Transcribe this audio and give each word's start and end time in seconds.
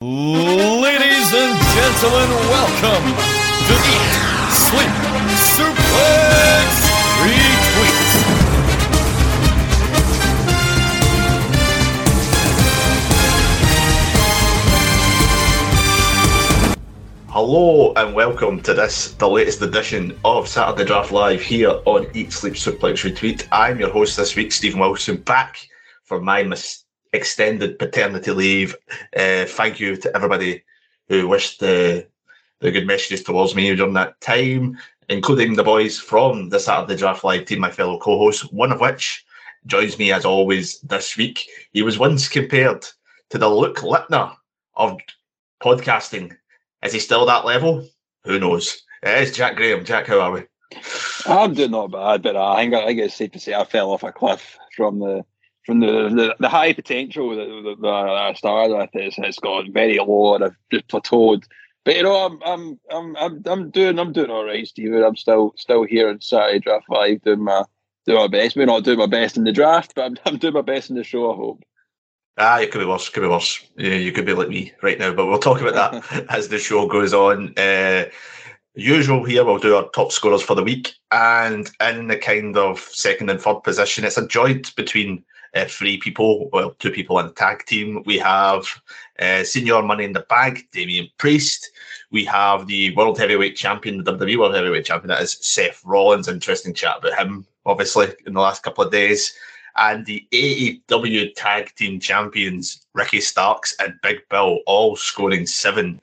Ladies 0.00 1.34
and 1.34 1.58
gentlemen, 1.74 2.30
welcome 2.46 3.02
to 3.66 3.74
Eat, 3.74 4.14
Sleep, 4.54 4.94
Suplex, 5.58 6.70
Retweet. 7.18 8.38
Hello 17.26 17.92
and 17.94 18.14
welcome 18.14 18.60
to 18.62 18.74
this, 18.74 19.14
the 19.14 19.28
latest 19.28 19.60
edition 19.62 20.16
of 20.24 20.46
Saturday 20.46 20.84
Draft 20.84 21.10
Live 21.10 21.42
here 21.42 21.80
on 21.86 22.06
Eat 22.14 22.32
Sleep 22.32 22.54
Suplex 22.54 23.02
Retweet. 23.02 23.48
I'm 23.50 23.80
your 23.80 23.90
host 23.90 24.16
this 24.16 24.36
week, 24.36 24.52
Steven 24.52 24.78
Wilson, 24.78 25.16
back 25.16 25.58
for 26.04 26.20
my 26.20 26.44
mis- 26.44 26.84
extended 27.12 27.78
paternity 27.78 28.30
leave. 28.30 28.76
Uh, 29.16 29.44
thank 29.46 29.80
you 29.80 29.96
to 29.96 30.14
everybody 30.14 30.62
who 31.08 31.28
wished 31.28 31.60
the, 31.60 32.06
the 32.60 32.70
good 32.70 32.86
messages 32.86 33.22
towards 33.22 33.54
me 33.54 33.74
during 33.74 33.94
that 33.94 34.20
time, 34.20 34.78
including 35.08 35.54
the 35.54 35.64
boys 35.64 35.98
from 35.98 36.48
the 36.48 36.60
Saturday 36.60 36.96
Draft 36.96 37.24
Live 37.24 37.46
team, 37.46 37.60
my 37.60 37.70
fellow 37.70 37.98
co-hosts, 37.98 38.50
one 38.52 38.72
of 38.72 38.80
which 38.80 39.24
joins 39.66 39.98
me 39.98 40.12
as 40.12 40.24
always 40.24 40.80
this 40.80 41.16
week. 41.16 41.46
He 41.72 41.82
was 41.82 41.98
once 41.98 42.28
compared 42.28 42.86
to 43.30 43.38
the 43.38 43.48
Luke 43.48 43.82
Littler 43.82 44.32
of 44.74 44.98
podcasting. 45.62 46.36
Is 46.82 46.92
he 46.92 47.00
still 47.00 47.26
that 47.26 47.44
level? 47.44 47.86
Who 48.24 48.38
knows? 48.38 48.82
It 49.02 49.22
is 49.22 49.36
Jack 49.36 49.56
Graham. 49.56 49.84
Jack, 49.84 50.06
how 50.06 50.20
are 50.20 50.32
we? 50.32 50.42
I'm 51.26 51.54
doing 51.54 51.70
not 51.70 51.90
bad, 51.90 52.22
but 52.22 52.36
I 52.36 52.56
think 52.56 52.74
I 52.74 52.86
think 52.86 53.00
it's 53.00 53.14
safe 53.14 53.32
to 53.32 53.40
say 53.40 53.54
I 53.54 53.64
fell 53.64 53.90
off 53.90 54.02
a 54.02 54.12
cliff 54.12 54.58
from 54.76 54.98
the 54.98 55.24
from 55.68 55.80
the 55.80 56.08
the, 56.08 56.36
the 56.40 56.48
high 56.48 56.72
potential 56.72 57.36
that, 57.36 57.88
I 57.88 58.32
started 58.32 58.74
with. 58.74 58.88
It's, 58.94 59.38
gone 59.38 59.70
very 59.70 59.98
low 59.98 60.34
and 60.34 60.44
I've 60.44 60.56
just 60.72 60.88
plateaued. 60.88 61.44
But 61.84 61.96
you 61.96 62.04
know, 62.04 62.16
I'm 62.16 62.42
I'm 62.42 62.80
I'm 62.90 63.16
I'm, 63.16 63.42
I'm 63.44 63.70
doing 63.70 63.98
I'm 63.98 64.14
doing 64.14 64.30
all 64.30 64.46
right, 64.46 64.66
Steven. 64.66 65.04
I'm 65.04 65.14
still 65.14 65.52
still 65.58 65.84
here 65.84 66.08
on 66.08 66.22
Saturday 66.22 66.60
Draft 66.60 66.88
Live, 66.88 67.20
doing 67.22 67.44
my 67.44 67.64
doing 68.06 68.18
my 68.18 68.28
best. 68.28 68.56
Maybe 68.56 68.66
not 68.66 68.84
doing 68.84 68.98
my 68.98 69.06
best 69.06 69.36
in 69.36 69.44
the 69.44 69.52
draft, 69.52 69.92
but 69.94 70.06
I'm, 70.06 70.16
I'm 70.24 70.38
doing 70.38 70.54
my 70.54 70.62
best 70.62 70.88
in 70.88 70.96
the 70.96 71.04
show. 71.04 71.32
I 71.32 71.36
hope. 71.36 71.62
Ah, 72.38 72.60
it 72.60 72.70
could 72.72 72.78
be 72.78 72.86
worse. 72.86 73.10
Could 73.10 73.20
be 73.20 73.28
worse. 73.28 73.62
Yeah, 73.76 73.94
you 73.94 74.10
could 74.10 74.24
be 74.24 74.32
like 74.32 74.48
me 74.48 74.72
right 74.82 74.98
now, 74.98 75.12
but 75.12 75.26
we'll 75.26 75.38
talk 75.38 75.60
about 75.60 76.02
that 76.02 76.26
as 76.30 76.48
the 76.48 76.58
show 76.58 76.86
goes 76.86 77.12
on. 77.12 77.52
Uh, 77.58 78.06
usual 78.74 79.22
here, 79.24 79.44
we'll 79.44 79.58
do 79.58 79.76
our 79.76 79.90
top 79.90 80.12
scorers 80.12 80.40
for 80.40 80.54
the 80.54 80.64
week, 80.64 80.94
and 81.10 81.70
in 81.80 82.06
the 82.06 82.16
kind 82.16 82.56
of 82.56 82.80
second 82.80 83.28
and 83.28 83.40
third 83.40 83.62
position, 83.64 84.04
it's 84.04 84.16
a 84.16 84.26
joint 84.26 84.74
between 84.76 85.24
uh, 85.58 85.66
three 85.66 85.98
people, 85.98 86.48
well, 86.52 86.74
two 86.78 86.90
people 86.90 87.18
in 87.18 87.26
the 87.26 87.32
tag 87.32 87.64
team. 87.66 88.02
We 88.06 88.18
have 88.18 88.66
uh, 89.18 89.44
senior 89.44 89.82
money 89.82 90.04
in 90.04 90.12
the 90.12 90.26
bag, 90.28 90.68
Damian 90.72 91.08
Priest. 91.18 91.70
We 92.10 92.24
have 92.26 92.66
the 92.66 92.94
world 92.94 93.18
heavyweight 93.18 93.56
champion, 93.56 94.02
the 94.02 94.12
WWE 94.12 94.38
world 94.38 94.54
heavyweight 94.54 94.84
champion, 94.84 95.08
that 95.08 95.22
is 95.22 95.38
Seth 95.40 95.82
Rollins. 95.84 96.28
Interesting 96.28 96.74
chat 96.74 96.98
about 96.98 97.18
him, 97.18 97.46
obviously, 97.66 98.08
in 98.26 98.34
the 98.34 98.40
last 98.40 98.62
couple 98.62 98.84
of 98.84 98.92
days 98.92 99.32
and 99.78 100.04
the 100.06 100.26
AEW 100.32 101.34
Tag 101.34 101.72
Team 101.76 102.00
Champions 102.00 102.84
Ricky 102.94 103.20
Starks 103.20 103.76
and 103.78 103.94
Big 104.02 104.28
Bill 104.28 104.58
all 104.66 104.96
scoring 104.96 105.46
seven 105.46 106.00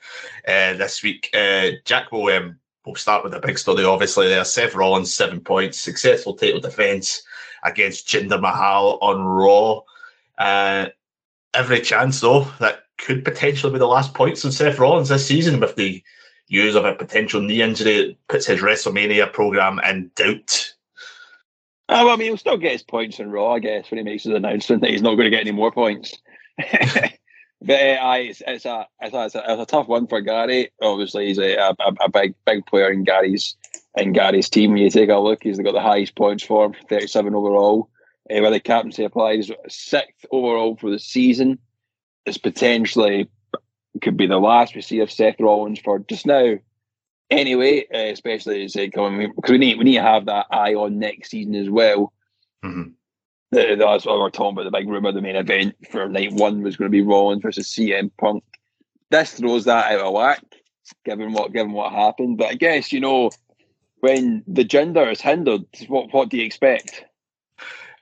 uh, 0.47 0.73
this 0.73 1.03
week. 1.03 1.29
Uh, 1.33 1.71
Jack 1.83 2.11
will 2.11 2.27
um, 2.27 2.57
we'll 2.85 2.95
start 2.95 3.23
with 3.23 3.33
the 3.33 3.39
big 3.39 3.57
story. 3.57 3.83
Obviously, 3.83 4.27
there 4.27 4.45
Seth 4.45 4.75
Rollins 4.75 5.13
seven 5.13 5.39
points, 5.41 5.77
successful 5.77 6.35
title 6.35 6.61
defense 6.61 7.23
against 7.65 8.07
Jinder 8.07 8.39
Mahal 8.39 8.97
on 9.01 9.23
Raw. 9.23 9.81
Uh, 10.37 10.89
every 11.53 11.81
chance 11.81 12.19
though 12.19 12.45
that 12.59 12.83
could 12.97 13.23
potentially 13.25 13.73
be 13.73 13.79
the 13.79 13.87
last 13.87 14.13
points 14.13 14.43
of 14.43 14.53
Seth 14.53 14.79
Rollins 14.79 15.09
this 15.09 15.25
season 15.25 15.59
with 15.59 15.75
the 15.75 16.03
use 16.47 16.75
of 16.75 16.85
a 16.85 16.95
potential 16.95 17.41
knee 17.41 17.61
injury 17.61 18.07
that 18.07 18.27
puts 18.27 18.45
his 18.45 18.61
WrestleMania 18.61 19.31
program 19.31 19.79
in 19.79 20.11
doubt. 20.15 20.73
Oh, 21.87 22.05
well, 22.05 22.13
I 22.13 22.17
mean, 22.17 22.27
he'll 22.27 22.37
still 22.37 22.57
get 22.57 22.71
his 22.71 22.83
points 22.83 23.19
in 23.19 23.31
Raw, 23.31 23.53
I 23.53 23.59
guess, 23.59 23.91
when 23.91 23.99
he 23.99 24.03
makes 24.03 24.23
his 24.23 24.33
announcement 24.33 24.81
that 24.81 24.91
he's 24.91 25.01
not 25.01 25.15
going 25.15 25.25
to 25.25 25.29
get 25.29 25.41
any 25.41 25.51
more 25.51 25.71
points. 25.71 26.17
but 27.61 27.79
uh, 27.79 27.99
aye, 28.01 28.27
it's, 28.29 28.41
it's, 28.45 28.65
a, 28.65 28.87
it's, 29.01 29.13
a, 29.13 29.25
it's, 29.25 29.35
a, 29.35 29.43
it's 29.47 29.61
a 29.61 29.65
tough 29.65 29.87
one 29.87 30.07
for 30.07 30.21
Gary. 30.21 30.71
Obviously, 30.81 31.27
he's 31.27 31.39
a, 31.39 31.55
a, 31.55 31.75
a 32.01 32.09
big 32.09 32.35
big 32.45 32.65
player 32.65 32.91
in 32.91 33.03
Gary's 33.03 33.55
in 33.97 34.13
Gary's 34.13 34.49
team. 34.49 34.71
When 34.71 34.81
you 34.81 34.89
take 34.89 35.09
a 35.09 35.17
look, 35.17 35.43
he's 35.43 35.59
got 35.59 35.73
the 35.73 35.81
highest 35.81 36.15
points 36.15 36.43
for 36.43 36.65
him, 36.65 36.75
37 36.89 37.33
overall. 37.33 37.89
Uh, 38.29 38.41
where 38.41 38.49
the 38.49 38.59
captaincy 38.59 39.03
applies, 39.03 39.51
sixth 39.67 40.25
overall 40.31 40.75
for 40.75 40.89
the 40.89 40.97
season. 40.97 41.59
It's 42.25 42.39
potentially 42.39 43.29
could 44.01 44.17
be 44.17 44.27
the 44.27 44.39
last 44.39 44.75
we 44.75 44.81
see 44.81 44.99
of 44.99 45.11
Seth 45.11 45.39
Rollins 45.39 45.79
for 45.79 45.99
just 45.99 46.25
now 46.25 46.55
anyway, 47.29 47.85
uh, 47.93 48.11
especially 48.11 48.65
as 48.65 48.73
they 48.73 48.89
come 48.89 49.31
because 49.35 49.51
we 49.51 49.57
need 49.57 49.77
we 49.77 49.83
need 49.83 49.95
to 49.95 50.01
have 50.01 50.25
that 50.25 50.47
eye 50.51 50.73
on 50.73 50.99
next 50.99 51.29
season 51.29 51.55
as 51.55 51.69
well. 51.69 52.13
Mm-hmm. 52.63 52.89
Uh, 53.55 53.75
that's 53.75 54.05
what 54.05 54.19
we're 54.19 54.29
talking 54.29 54.53
about. 54.53 54.63
The 54.63 54.77
big 54.77 54.89
rumor, 54.89 55.11
the 55.11 55.21
main 55.21 55.35
event 55.35 55.75
for 55.89 56.07
night 56.09 56.33
one 56.33 56.61
was 56.61 56.75
going 56.75 56.91
to 56.91 56.95
be 56.95 57.01
Rollins 57.01 57.41
versus 57.41 57.67
CM 57.67 58.11
Punk. 58.17 58.43
This 59.11 59.33
throws 59.33 59.65
that 59.65 59.91
out 59.91 60.05
of 60.05 60.13
whack, 60.13 60.43
given 61.05 61.33
what 61.33 61.53
given 61.53 61.71
what 61.71 61.93
happened. 61.93 62.37
But 62.37 62.47
I 62.47 62.55
guess 62.55 62.91
you 62.91 62.99
know 62.99 63.31
when 63.99 64.43
the 64.47 64.63
gender 64.63 65.09
is 65.09 65.21
hindered, 65.21 65.63
what 65.87 66.13
what 66.13 66.29
do 66.29 66.37
you 66.37 66.45
expect? 66.45 67.05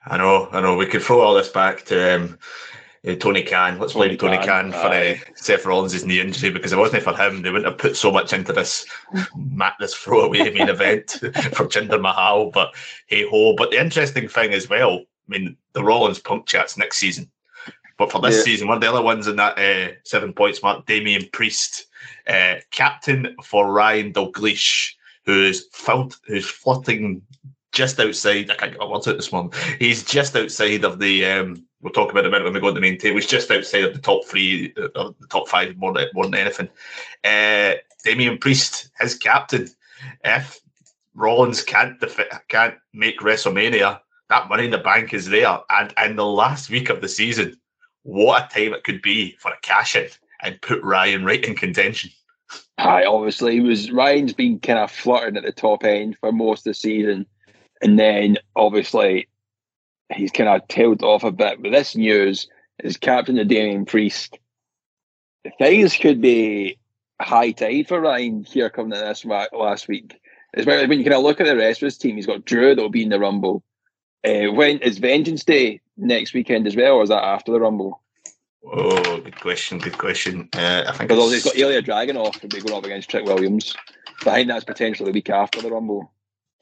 I 0.06 0.18
know, 0.18 0.50
I 0.52 0.60
know. 0.62 0.76
We 0.76 0.86
could 0.86 1.02
throw 1.02 1.22
all 1.22 1.34
this 1.34 1.50
back 1.50 1.86
to 1.86 2.16
um, 2.16 2.38
uh, 3.08 3.16
Tony 3.16 3.44
Khan. 3.44 3.80
Let's 3.80 3.94
blame 3.94 4.18
Tony, 4.18 4.38
Tony 4.38 4.48
Khan, 4.48 4.72
for 4.72 4.88
uh, 4.88 5.16
Seth 5.36 5.66
Rollins' 5.66 6.06
knee 6.06 6.20
injury 6.20 6.50
because 6.50 6.74
if 6.74 6.78
it 6.78 6.82
wasn't 6.82 7.04
for 7.04 7.16
him, 7.16 7.42
they 7.42 7.50
wouldn't 7.50 7.70
have 7.70 7.78
put 7.78 7.96
so 7.96 8.12
much 8.12 8.34
into 8.34 8.52
this 8.52 8.86
mat, 9.36 9.76
this 9.80 9.94
throwaway 9.94 10.52
main 10.52 10.70
event 10.70 11.12
for 11.54 11.68
Jinder 11.68 12.02
Mahal. 12.02 12.52
But 12.52 12.74
hey 13.08 13.28
ho. 13.30 13.56
But 13.56 13.72
the 13.72 13.80
interesting 13.80 14.28
thing 14.28 14.54
as 14.54 14.70
well, 14.70 15.04
I 15.28 15.38
mean, 15.38 15.58
the 15.74 15.84
Rollins 15.84 16.20
punk 16.20 16.46
chats 16.48 16.78
next 16.78 16.98
season. 16.98 17.30
But 17.98 18.12
for 18.12 18.22
this 18.22 18.38
yeah. 18.38 18.44
season, 18.44 18.68
one 18.68 18.78
of 18.78 18.82
the 18.82 18.90
other 18.90 19.02
ones 19.02 19.28
in 19.28 19.36
that 19.38 19.58
uh, 19.58 19.94
seven 20.04 20.34
points 20.34 20.64
mark, 20.64 20.86
Damian 20.86 21.30
Priest, 21.32 21.86
uh, 22.28 22.56
captain 22.72 23.36
for 23.44 23.72
Ryan 23.72 24.12
Dalglish, 24.12 24.94
who's 25.26 25.68
felt, 25.72 26.20
who's 26.26 26.50
flirting 26.50 27.22
just 27.72 28.00
outside. 28.00 28.50
I 28.50 28.56
can't 28.56 28.72
get 28.72 28.80
my 28.80 28.88
words 28.88 29.08
out 29.08 29.18
this 29.18 29.32
morning. 29.32 29.54
He's 29.80 30.04
just 30.04 30.36
outside 30.36 30.84
of 30.84 31.00
the. 31.00 31.26
Um, 31.26 31.66
we'll 31.82 31.94
talk 31.94 32.12
about 32.12 32.26
it 32.26 32.28
a 32.28 32.32
minute 32.32 32.46
when 32.46 32.54
we 32.54 32.60
go 32.60 32.68
to 32.68 32.74
the 32.74 32.82
main 32.82 32.98
table. 32.98 33.18
He's 33.18 33.28
just 33.28 33.52
outside 33.52 33.84
of 33.84 33.94
the 33.94 34.02
top 34.02 34.26
three, 34.26 34.74
uh, 34.78 34.88
of 34.96 35.16
the 35.20 35.28
top 35.28 35.48
five 35.48 35.78
more 35.78 35.94
than, 35.94 36.08
more 36.14 36.26
than 36.26 36.36
anything. 36.36 36.70
Uh, 37.24 37.74
Damian 38.04 38.38
Priest, 38.38 38.90
his 39.00 39.16
captain. 39.16 39.70
If 40.24 40.60
Rollins 41.14 41.64
can't 41.64 42.02
can't 42.48 42.76
make 42.94 43.20
WrestleMania, 43.20 44.00
that 44.30 44.50
money 44.50 44.66
in 44.66 44.72
the 44.72 44.78
bank 44.78 45.14
is 45.14 45.30
there. 45.30 45.60
And 45.70 45.94
in 46.04 46.16
the 46.16 46.26
last 46.26 46.70
week 46.70 46.90
of 46.90 47.02
the 47.02 47.10
season, 47.10 47.58
what 48.04 48.52
a 48.52 48.54
time 48.54 48.74
it 48.74 48.84
could 48.84 49.02
be 49.02 49.36
for 49.40 49.52
a 49.52 49.60
cash 49.62 49.96
in 49.96 50.08
and 50.42 50.62
put 50.62 50.82
Ryan 50.84 51.26
right 51.26 51.44
in 51.44 51.56
contention. 51.56 52.12
Hi, 52.80 53.06
obviously, 53.06 53.60
was 53.60 53.92
Ryan's 53.92 54.34
been 54.34 54.60
kind 54.60 54.80
of 54.80 54.92
flirting 54.92 55.38
at 55.38 55.44
the 55.44 55.52
top 55.52 55.84
end 55.84 56.18
for 56.20 56.32
most 56.32 56.60
of 56.60 56.72
the 56.72 56.74
season 56.74 57.26
and 57.84 58.00
then 58.00 58.38
obviously 58.56 59.28
he's 60.14 60.32
kind 60.32 60.50
of 60.50 60.68
tailed 60.68 61.04
off 61.04 61.24
a 61.24 61.32
bit. 61.32 61.62
But 61.62 61.72
this 61.72 61.96
news 61.96 62.48
is 62.84 62.98
Captain 62.98 63.38
of 63.38 63.50
Damian 63.50 63.86
Priest. 63.86 64.40
Things 65.60 65.96
could 65.96 66.22
be 66.22 66.80
high 67.22 67.52
tide 67.52 67.88
for 67.88 68.00
Ryan 68.00 68.44
here 68.46 68.70
coming 68.70 68.98
in 68.98 69.06
this 69.06 69.26
last 69.26 69.88
week. 69.88 70.20
Especially 70.56 70.88
when 70.88 71.00
you 71.00 71.06
kind 71.06 71.16
of 71.16 71.24
look 71.24 71.42
at 71.42 71.48
the 71.48 71.58
rest 71.58 71.82
of 71.82 71.88
his 71.88 71.98
team, 71.98 72.16
he's 72.16 72.28
got 72.28 72.46
Drew 72.46 72.74
that'll 72.74 72.90
be 72.90 73.04
in 73.04 73.10
the 73.10 73.20
Rumble. 73.20 73.64
Uh, 74.26 74.52
when 74.52 74.80
is 74.80 74.98
Vengeance 75.00 75.44
Day 75.44 75.82
next 75.98 76.34
weekend 76.34 76.68
as 76.68 76.76
well, 76.76 76.96
or 76.96 77.04
is 77.04 77.10
that 77.10 77.24
after 77.24 77.52
the 77.52 77.60
Rumble? 77.60 78.02
Oh, 78.66 79.20
good 79.20 79.40
question. 79.40 79.80
Good 79.80 79.98
question. 79.98 80.48
Uh, 80.54 80.86
I 80.88 80.92
think 80.94 81.10
because 81.10 81.34
he's 81.34 81.44
got 81.44 81.58
Ilya 81.58 81.82
Dragunov 81.82 82.40
to 82.40 82.48
be 82.48 82.62
going 82.62 82.78
up 82.78 82.86
against 82.86 83.10
Trick 83.10 83.26
Williams. 83.26 83.76
But 84.24 84.32
I 84.32 84.36
think 84.36 84.48
that's 84.48 84.64
potentially 84.64 85.12
the 85.12 85.16
week 85.16 85.30
after 85.30 85.62
the 85.62 85.72
Rumble. 85.72 86.12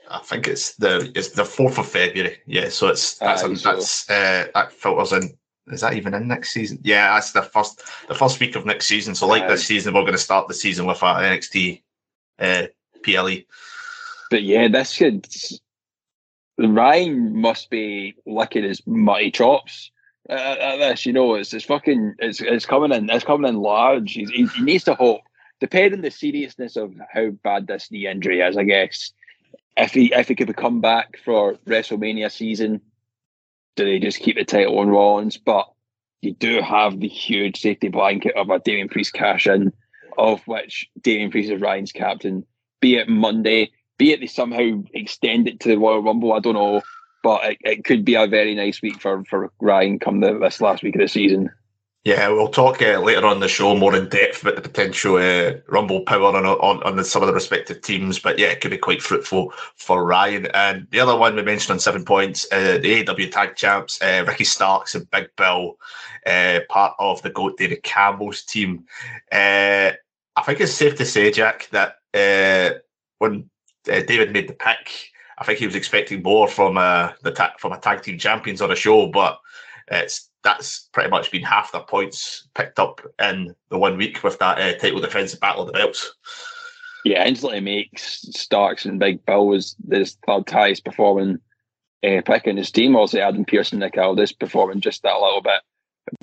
I 0.10 0.20
think 0.20 0.48
it's 0.48 0.76
the 0.76 1.12
it's 1.16 1.30
the 1.30 1.46
fourth 1.46 1.78
of 1.78 1.88
February. 1.88 2.38
Yeah, 2.48 2.70
so 2.70 2.88
it's 2.88 3.18
that's 3.20 3.44
a, 3.44 3.50
that's 3.50 4.10
uh, 4.10 4.48
that 4.54 4.74
filters 4.74 5.12
in 5.14 5.38
is 5.68 5.82
that 5.82 5.94
even 5.94 6.14
in 6.14 6.28
next 6.28 6.52
season? 6.52 6.80
Yeah, 6.84 7.14
that's 7.14 7.32
the 7.32 7.44
first 7.44 7.84
the 8.08 8.16
first 8.16 8.40
week 8.40 8.56
of 8.56 8.66
next 8.66 8.88
season. 8.88 9.16
So 9.16 9.28
like 9.28 9.48
this 9.48 9.66
season, 9.66 9.94
we're 9.94 10.02
going 10.02 10.14
to 10.14 10.18
start 10.18 10.48
the 10.48 10.54
season 10.54 10.86
with 10.86 11.02
our 11.04 11.22
NXT 11.22 11.82
uh, 12.40 12.64
PLE. 13.04 13.44
But 14.30 14.44
yeah, 14.44 14.68
this 14.68 14.98
could 14.98 15.28
Ryan 16.68 17.36
must 17.40 17.70
be 17.70 18.16
licking 18.26 18.64
his 18.64 18.86
mutty 18.86 19.32
chops 19.32 19.92
at, 20.30 20.58
at 20.60 20.78
this. 20.78 21.06
You 21.06 21.14
know, 21.14 21.36
it's 21.36 21.54
it's 21.54 21.66
fucking 21.66 22.16
it's 22.20 22.42
it's 22.42 22.66
coming 22.66 22.92
in 22.92 23.10
it's 23.10 23.26
coming 23.26 23.50
in 23.50 23.60
large. 23.60 24.14
He's, 24.14 24.30
he, 24.30 24.46
he 24.48 24.62
needs 24.62 24.84
to 24.86 24.96
hope, 24.96 25.22
depending 25.60 26.02
the 26.02 26.12
seriousness 26.12 26.76
of 26.76 26.94
how 27.12 27.30
bad 27.30 27.68
this 27.68 27.92
knee 27.92 28.08
injury 28.08 28.42
is. 28.42 28.58
I 28.58 28.64
guess 28.64 29.12
if 29.78 29.92
he 29.92 30.14
if 30.14 30.28
he 30.28 30.36
could 30.36 30.56
come 30.56 30.82
back 30.82 31.18
for 31.24 31.56
WrestleMania 31.68 32.32
season, 32.32 32.82
do 33.76 33.86
they 33.86 34.00
just 34.00 34.20
keep 34.20 34.38
the 34.38 34.46
title 34.46 34.80
on 34.80 34.90
Rollins? 34.90 35.38
But 35.38 35.72
you 36.22 36.34
do 36.34 36.62
have 36.62 37.00
the 37.00 37.08
huge 37.08 37.60
safety 37.60 37.90
blanket 37.90 38.36
of 38.36 38.50
a 38.50 38.60
Damian 38.60 38.90
Priest 38.90 39.14
cash 39.14 39.48
in, 39.48 39.74
of 40.18 40.42
which 40.48 40.88
Damian 41.02 41.32
Priest 41.32 41.52
is 41.52 41.62
Ryan's 41.62 41.92
captain. 41.92 42.46
Be 42.80 42.96
it 42.96 43.10
Monday, 43.10 43.72
be 44.02 44.14
it 44.14 44.20
they 44.20 44.26
somehow 44.26 44.82
extend 44.96 45.48
it 45.48 45.60
to 45.60 45.70
the 45.70 45.78
Royal 45.78 46.02
Rumble, 46.02 46.34
I 46.34 46.40
don't 46.40 46.56
know. 46.56 46.82
But 47.22 47.44
it, 47.44 47.58
it 47.62 47.84
could 47.86 48.04
be 48.04 48.16
a 48.16 48.26
very 48.26 48.56
nice 48.56 48.82
week 48.82 49.00
for, 49.00 49.24
for 49.26 49.52
Ryan 49.62 50.00
come 50.00 50.22
the, 50.22 50.40
this 50.40 50.60
last 50.60 50.82
week 50.82 50.96
of 50.96 51.02
the 51.02 51.08
season. 51.08 51.52
Yeah, 52.04 52.30
we'll 52.30 52.48
talk 52.48 52.82
uh, 52.82 53.00
later 53.00 53.28
on 53.28 53.42
the 53.42 53.48
show 53.48 53.76
more 53.76 53.96
in 53.96 54.10
depth 54.10 54.42
about 54.42 54.56
the 54.56 54.62
potential 54.64 55.18
uh, 55.18 55.52
Rumble 55.68 56.02
power 56.02 56.36
on, 56.36 56.48
on 56.48 56.82
on 56.82 57.04
some 57.04 57.22
of 57.22 57.28
the 57.28 57.34
respective 57.34 57.84
teams. 57.84 58.18
But 58.18 58.40
yeah, 58.40 58.48
it 58.48 58.60
could 58.60 58.72
be 58.72 58.80
quite 58.80 59.04
fruitful 59.04 59.54
for 59.76 60.04
Ryan. 60.04 60.48
And 60.56 60.88
the 60.90 61.00
other 61.00 61.16
one 61.16 61.36
we 61.36 61.44
mentioned 61.44 61.74
on 61.74 61.80
seven 61.80 62.04
points, 62.04 62.48
uh, 62.52 62.80
the 62.82 63.08
AW 63.08 63.30
Tag 63.30 63.56
Champs, 63.56 64.02
uh, 64.02 64.26
Ricky 64.28 64.46
Starks 64.46 64.96
and 64.96 65.08
Big 65.12 65.30
Bill, 65.38 65.78
uh, 66.26 66.62
part 66.70 66.96
of 66.98 67.22
the 67.22 67.30
GOAT 67.30 67.56
David 67.60 67.84
Campbell's 67.84 68.42
team. 68.42 68.86
Uh, 69.32 69.92
I 70.36 70.42
think 70.44 70.60
it's 70.60 70.74
safe 70.74 70.96
to 70.96 71.06
say, 71.06 71.30
Jack, 71.30 71.70
that 71.70 71.98
when 73.20 73.48
David 73.84 74.32
made 74.32 74.48
the 74.48 74.54
pick, 74.54 75.12
I 75.38 75.44
think 75.44 75.60
he 75.60 75.66
was 75.66 75.76
expecting 75.76 76.22
more 76.22 76.48
from 76.48 76.76
the 76.76 77.32
ta- 77.32 77.56
from 77.58 77.72
a 77.72 77.80
tag 77.80 78.04
team 78.04 78.18
champions 78.18 78.62
on 78.62 78.72
a 78.72 78.76
show, 78.76 79.08
but 79.08 79.40
it's 79.88 80.30
that's 80.44 80.90
pretty 80.94 81.10
much 81.10 81.32
been 81.32 81.44
half 81.44 81.72
the 81.72 81.80
points 81.80 82.48
picked 82.56 82.80
up 82.80 83.02
in 83.22 83.56
the 83.70 83.78
one 83.78 83.98
week 83.98 84.24
with 84.24 84.40
that 84.40 84.60
uh, 84.60 84.78
title 84.78 85.00
defense 85.00 85.36
battle 85.36 85.62
of 85.62 85.68
the 85.68 85.74
belts. 85.74 86.12
Yeah, 87.06 87.26
instantly 87.26 87.60
makes 87.60 88.22
Starks 88.32 88.86
and 88.86 89.00
Big 89.00 89.26
Bill 89.26 89.48
was 89.48 89.76
this 89.84 90.18
third 90.26 90.50
highest 90.50 90.86
performing 90.86 91.40
uh, 92.04 92.22
pick 92.26 92.46
in 92.46 92.58
his 92.58 92.72
team. 92.72 92.96
Also, 92.96 93.20
Adam 93.20 93.46
Pearson, 93.46 93.80
Nick 93.80 93.98
Aldis 93.98 94.32
performing 94.32 94.82
just 94.82 95.04
that 95.04 95.20
little 95.20 95.42
bit 95.42 95.62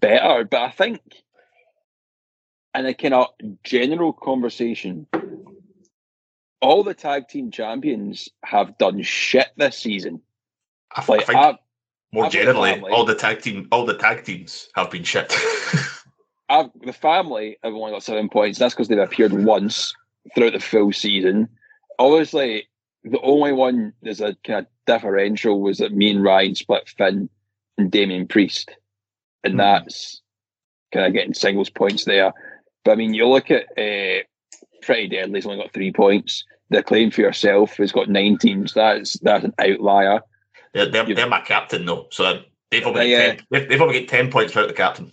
better. 0.01 0.45
But 0.45 0.63
I 0.63 0.71
think, 0.71 1.01
in 2.75 2.87
a 2.87 2.95
kind 2.95 3.15
of 3.15 3.27
general 3.65 4.13
conversation, 4.13 5.07
all 6.61 6.83
the 6.83 6.95
tag 6.95 7.29
team 7.29 7.51
champions 7.51 8.29
have 8.45 8.79
done 8.79 9.03
shit 9.03 9.49
this 9.57 9.79
season. 9.79 10.21
I, 10.95 11.05
like, 11.07 11.23
I 11.23 11.25
think, 11.25 11.59
more 12.13 12.27
I've 12.27 12.33
generally, 12.33 12.81
all 12.81 13.05
the 13.05 13.15
tag 13.15 13.43
team, 13.43 13.69
all 13.71 13.85
the 13.85 13.97
tag 13.97 14.25
teams 14.25 14.69
have 14.75 14.91
been 14.91 15.05
shit. 15.05 15.35
I've, 16.49 16.71
the 16.81 16.93
family 16.93 17.59
have 17.63 17.75
only 17.75 17.93
got 17.93 18.03
seven 18.03 18.29
points. 18.29 18.59
That's 18.59 18.75
because 18.75 18.89
they've 18.89 18.99
appeared 18.99 19.33
once 19.33 19.95
throughout 20.35 20.55
the 20.55 20.61
full 20.61 20.93
season. 20.93 21.49
Obviously, 21.99 22.69
the 23.05 23.21
only 23.21 23.53
one 23.53 23.93
there's 24.03 24.21
a 24.21 24.35
kind 24.45 24.61
of 24.61 24.67
differential 24.87 25.61
was 25.61 25.79
that 25.79 25.93
me 25.93 26.11
and 26.11 26.23
Ryan 26.23 26.55
split 26.55 26.89
Finn 26.89 27.29
and 27.77 27.91
Damian 27.91 28.27
Priest, 28.27 28.71
and 29.45 29.55
mm. 29.55 29.59
that's 29.59 30.23
kind 30.93 31.07
of 31.07 31.13
getting 31.13 31.35
singles 31.35 31.71
points 31.71 32.05
there. 32.05 32.33
But 32.85 32.93
I 32.93 32.95
mean, 32.95 33.13
you 33.13 33.27
look 33.29 33.51
at 33.51 33.67
uh, 33.77 34.25
Pretty 34.83 35.09
deadly. 35.09 35.39
He's 35.39 35.47
only 35.47 35.63
got 35.63 35.73
three 35.73 35.93
points. 35.93 36.45
The 36.71 36.83
claim 36.83 37.11
for 37.11 37.23
yourself 37.23 37.77
has 37.79 37.93
got 37.93 38.09
nine 38.09 38.39
teams. 38.39 38.75
That's 38.75 39.19
that's 39.21 39.45
an 39.45 39.55
outlier. 39.59 40.21
They're, 40.75 40.91
they're, 40.91 41.15
they're 41.15 41.29
my 41.29 41.41
captain 41.41 41.87
though, 41.87 42.09
so 42.11 42.43
they've 42.71 42.87
only, 42.87 43.15
uh, 43.15 43.19
10, 43.19 43.41
they've, 43.51 43.69
they've 43.69 43.81
only 43.81 44.01
got 44.01 44.09
ten 44.09 44.31
points 44.31 44.55
without 44.55 44.69
the 44.69 44.75
captain. 44.75 45.11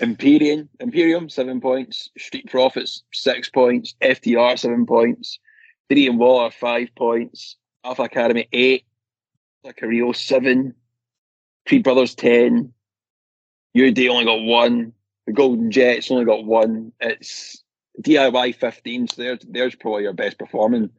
Imperium, 0.00 0.68
Imperium 0.80 1.28
seven 1.28 1.60
points. 1.60 2.10
Street 2.18 2.50
Profits 2.50 3.02
six 3.12 3.48
points. 3.48 3.94
FTR 4.02 4.58
seven 4.58 4.86
points. 4.86 5.38
Theory 5.88 6.06
and 6.08 6.18
Waller 6.18 6.50
five 6.50 6.88
points. 6.96 7.56
Alpha 7.84 8.02
Academy 8.02 8.48
eight. 8.52 8.84
Carrillo 9.76 10.12
seven. 10.12 10.74
Creed 11.66 11.84
Brothers 11.84 12.14
ten. 12.16 12.72
UD 13.76 13.98
only 14.08 14.24
got 14.24 14.42
one. 14.42 14.92
The 15.26 15.32
Golden 15.32 15.70
Jets 15.70 16.10
only 16.10 16.24
got 16.24 16.44
one. 16.44 16.92
It's 17.00 17.61
DIY 18.00 18.54
fifteen. 18.56 19.08
So 19.08 19.22
there's 19.22 19.40
there's 19.48 19.74
probably 19.74 20.04
your 20.04 20.12
best 20.12 20.38
performing. 20.38 20.90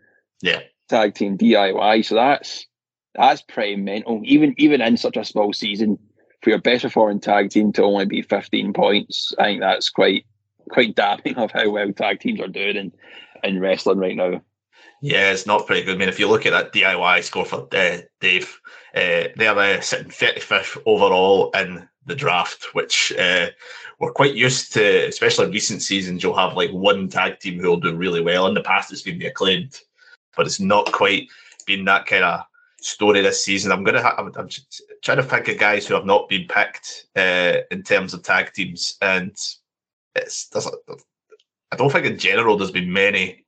Yeah. 0.42 0.62
Tag 0.90 1.16
team 1.16 1.38
DIY. 1.38 2.06
So 2.06 2.16
that's 2.16 2.68
that's 3.16 3.42
pretty 3.42 3.78
mental. 3.78 4.22
Even 4.26 4.54
even 4.58 4.82
in 4.82 4.98
such 4.98 5.18
a 5.18 5.26
small 5.26 5.54
season, 5.54 5.98
for 6.42 6.50
your 6.50 6.60
best 6.60 6.84
performing 6.84 7.20
tag 7.20 7.50
team 7.50 7.72
to 7.74 7.84
only 7.84 8.06
be 8.06 8.22
15 8.22 8.74
points, 8.74 9.34
I 9.40 9.44
think 9.46 9.62
that's 9.62 9.90
quite 9.90 10.26
quite 10.70 10.96
damning 10.96 11.36
of 11.38 11.52
how 11.52 11.70
well 11.70 11.92
tag 11.94 12.20
teams 12.20 12.42
are 12.42 12.48
doing 12.48 12.76
in, 12.76 12.92
in 13.44 13.60
wrestling 13.60 13.98
right 13.98 14.16
now. 14.16 14.42
Yeah, 15.04 15.34
it's 15.34 15.46
not 15.46 15.68
pretty 15.68 15.84
good. 15.84 15.96
I 15.96 15.98
mean, 15.98 16.08
if 16.08 16.18
you 16.18 16.30
look 16.30 16.46
at 16.46 16.52
that 16.52 16.72
DIY 16.72 17.24
score 17.24 17.44
for 17.44 17.68
uh, 17.76 17.98
Dave, 18.22 18.58
uh, 18.96 19.28
they're 19.36 19.60
uh, 19.60 19.82
sitting 19.82 20.08
35th 20.08 20.82
overall 20.86 21.52
in 21.52 21.86
the 22.06 22.16
draft, 22.16 22.74
which 22.74 23.12
uh, 23.20 23.48
we're 24.00 24.14
quite 24.14 24.34
used 24.34 24.72
to, 24.76 25.08
especially 25.10 25.48
in 25.48 25.52
recent 25.52 25.82
seasons. 25.82 26.24
You'll 26.24 26.38
have 26.38 26.56
like 26.56 26.72
one 26.72 27.10
tag 27.10 27.42
team 27.42 27.60
who 27.60 27.68
will 27.68 27.82
do 27.82 27.94
really 27.94 28.22
well. 28.22 28.48
In 28.48 28.54
the 28.54 28.64
past, 28.64 28.94
it's 28.94 29.02
been 29.02 29.20
the 29.20 29.26
acclaimed, 29.26 29.78
but 30.38 30.46
it's 30.46 30.62
not 30.62 30.90
quite 30.94 31.28
been 31.68 31.84
that 31.84 32.06
kind 32.06 32.24
of 32.24 32.46
story 32.80 33.20
this 33.20 33.44
season. 33.44 33.74
I'm 33.74 33.84
to. 33.84 34.02
Ha- 34.02 34.16
I'm, 34.18 34.32
I'm, 34.38 34.48
trying 35.02 35.18
to 35.18 35.24
think 35.24 35.50
of 35.50 35.58
guys 35.58 35.86
who 35.86 35.96
have 35.96 36.06
not 36.06 36.30
been 36.30 36.48
picked 36.48 37.08
uh, 37.18 37.56
in 37.72 37.84
terms 37.84 38.14
of 38.14 38.24
tag 38.24 38.54
teams, 38.54 38.96
and 39.02 39.36
it's. 40.16 40.50
I 40.56 41.76
don't 41.76 41.92
think 41.92 42.06
in 42.06 42.18
general 42.18 42.56
there's 42.56 42.72
been 42.72 42.94
many 42.94 43.43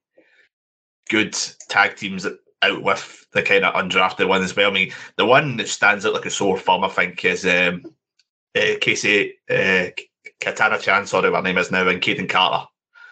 good 1.09 1.33
tag 1.69 1.95
teams 1.95 2.25
out 2.25 2.83
with 2.83 3.27
the 3.31 3.43
kind 3.43 3.65
of 3.65 3.73
undrafted 3.75 4.27
one 4.27 4.43
as 4.43 4.55
well. 4.55 4.69
I 4.69 4.73
mean, 4.73 4.93
the 5.17 5.25
one 5.25 5.57
that 5.57 5.67
stands 5.67 6.05
out 6.05 6.13
like 6.13 6.25
a 6.25 6.31
sore 6.31 6.57
thumb, 6.57 6.83
I 6.83 6.89
think, 6.89 7.23
is 7.25 7.45
um, 7.45 7.83
uh, 8.55 8.75
Casey 8.81 9.33
uh, 9.49 9.87
Katana 10.39 10.79
Chance, 10.79 11.11
sorry, 11.11 11.31
her 11.31 11.41
name 11.41 11.57
is 11.57 11.71
now, 11.71 11.87
and 11.87 12.01
Kayden 12.01 12.29
Carter. 12.29 12.65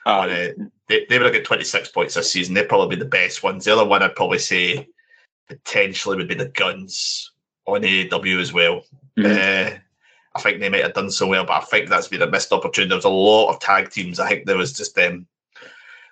Oh. 0.05 0.21
And, 0.21 0.31
uh, 0.31 0.65
they, 0.89 1.05
they 1.09 1.17
would 1.17 1.25
have 1.25 1.33
got 1.33 1.45
26 1.45 1.89
points 1.89 2.15
this 2.15 2.31
season. 2.31 2.53
They'd 2.53 2.67
probably 2.67 2.95
be 2.95 3.00
the 3.00 3.09
best 3.09 3.41
ones. 3.41 3.65
The 3.65 3.73
other 3.73 3.85
one 3.85 4.03
I'd 4.03 4.15
probably 4.15 4.39
say 4.39 4.88
potentially 5.47 6.17
would 6.17 6.27
be 6.27 6.35
the 6.35 6.50
Gunns 6.50 7.31
on 7.65 7.81
AEW 7.81 8.41
as 8.41 8.53
well. 8.53 8.83
Mm-hmm. 9.17 9.75
Uh, 9.75 9.77
I 10.35 10.41
think 10.41 10.59
they 10.59 10.69
might 10.69 10.83
have 10.83 10.93
done 10.93 11.12
so 11.12 11.27
well, 11.27 11.45
but 11.45 11.62
I 11.62 11.65
think 11.65 11.89
that's 11.89 12.07
been 12.07 12.21
a 12.21 12.29
missed 12.29 12.51
opportunity. 12.51 12.89
There 12.89 12.97
was 12.97 13.05
a 13.05 13.09
lot 13.09 13.53
of 13.53 13.59
tag 13.59 13.91
teams. 13.91 14.19
I 14.19 14.27
think 14.27 14.45
there 14.45 14.57
was 14.57 14.73
just 14.73 14.95
them 14.95 15.13
um, 15.13 15.27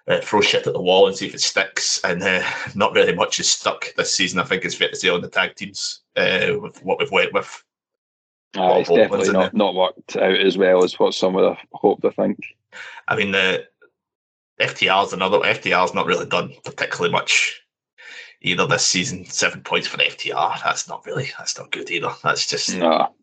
uh, 0.07 0.19
throw 0.21 0.41
shit 0.41 0.67
at 0.67 0.73
the 0.73 0.81
wall 0.81 1.07
and 1.07 1.15
see 1.15 1.27
if 1.27 1.33
it 1.33 1.41
sticks, 1.41 2.01
and 2.03 2.21
uh, 2.23 2.43
not 2.75 2.93
really 2.93 3.15
much 3.15 3.39
is 3.39 3.49
stuck 3.49 3.93
this 3.95 4.13
season. 4.13 4.39
I 4.39 4.43
think 4.43 4.65
it's 4.65 4.75
fair 4.75 4.89
to 4.89 4.95
say 4.95 5.09
on 5.09 5.21
the 5.21 5.29
tag 5.29 5.55
teams 5.55 6.01
uh, 6.15 6.53
with 6.61 6.83
what 6.83 6.99
we've 6.99 7.11
went 7.11 7.33
with. 7.33 7.63
Uh, 8.57 8.75
it's 8.79 8.89
definitely 8.89 9.31
not, 9.31 9.53
not 9.53 9.75
worked 9.75 10.17
out 10.17 10.39
as 10.39 10.57
well 10.57 10.83
as 10.83 10.99
what 10.99 11.13
some 11.13 11.33
would 11.33 11.47
have 11.47 11.65
hoped. 11.73 12.03
I 12.03 12.09
think. 12.09 12.37
I 13.07 13.15
mean, 13.15 13.31
the 13.31 13.65
FTR's 14.59 15.13
another 15.13 15.39
FTR's 15.39 15.93
not 15.93 16.05
really 16.05 16.25
done 16.25 16.53
particularly 16.65 17.11
much 17.11 17.61
either 18.41 18.67
this 18.67 18.85
season. 18.85 19.25
Seven 19.25 19.61
points 19.61 19.87
for 19.87 19.97
the 19.97 20.03
FTR. 20.03 20.63
That's 20.63 20.87
not 20.87 21.05
really. 21.05 21.29
That's 21.37 21.57
not 21.57 21.71
good 21.71 21.89
either. 21.89 22.11
That's 22.23 22.45
just. 22.47 22.75
No. 22.75 23.13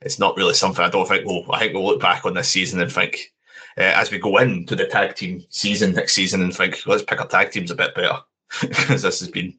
It's 0.00 0.18
not 0.18 0.36
really 0.36 0.54
something 0.54 0.84
I 0.84 0.90
don't 0.90 1.06
think 1.06 1.26
we'll. 1.26 1.44
I 1.52 1.60
think 1.60 1.74
we'll 1.74 1.86
look 1.86 2.00
back 2.00 2.24
on 2.24 2.34
this 2.34 2.48
season 2.48 2.80
and 2.80 2.90
think, 2.90 3.32
uh, 3.78 3.82
as 3.82 4.10
we 4.10 4.18
go 4.18 4.38
into 4.38 4.76
the 4.76 4.86
tag 4.86 5.14
team 5.14 5.44
season 5.48 5.92
next 5.92 6.14
season, 6.14 6.42
and 6.42 6.54
think 6.54 6.86
let's 6.86 7.02
pick 7.02 7.20
our 7.20 7.28
tag 7.28 7.50
teams 7.50 7.70
a 7.70 7.74
bit 7.74 7.94
better 7.94 8.18
because 8.60 9.02
this 9.02 9.20
has 9.20 9.30
been 9.30 9.54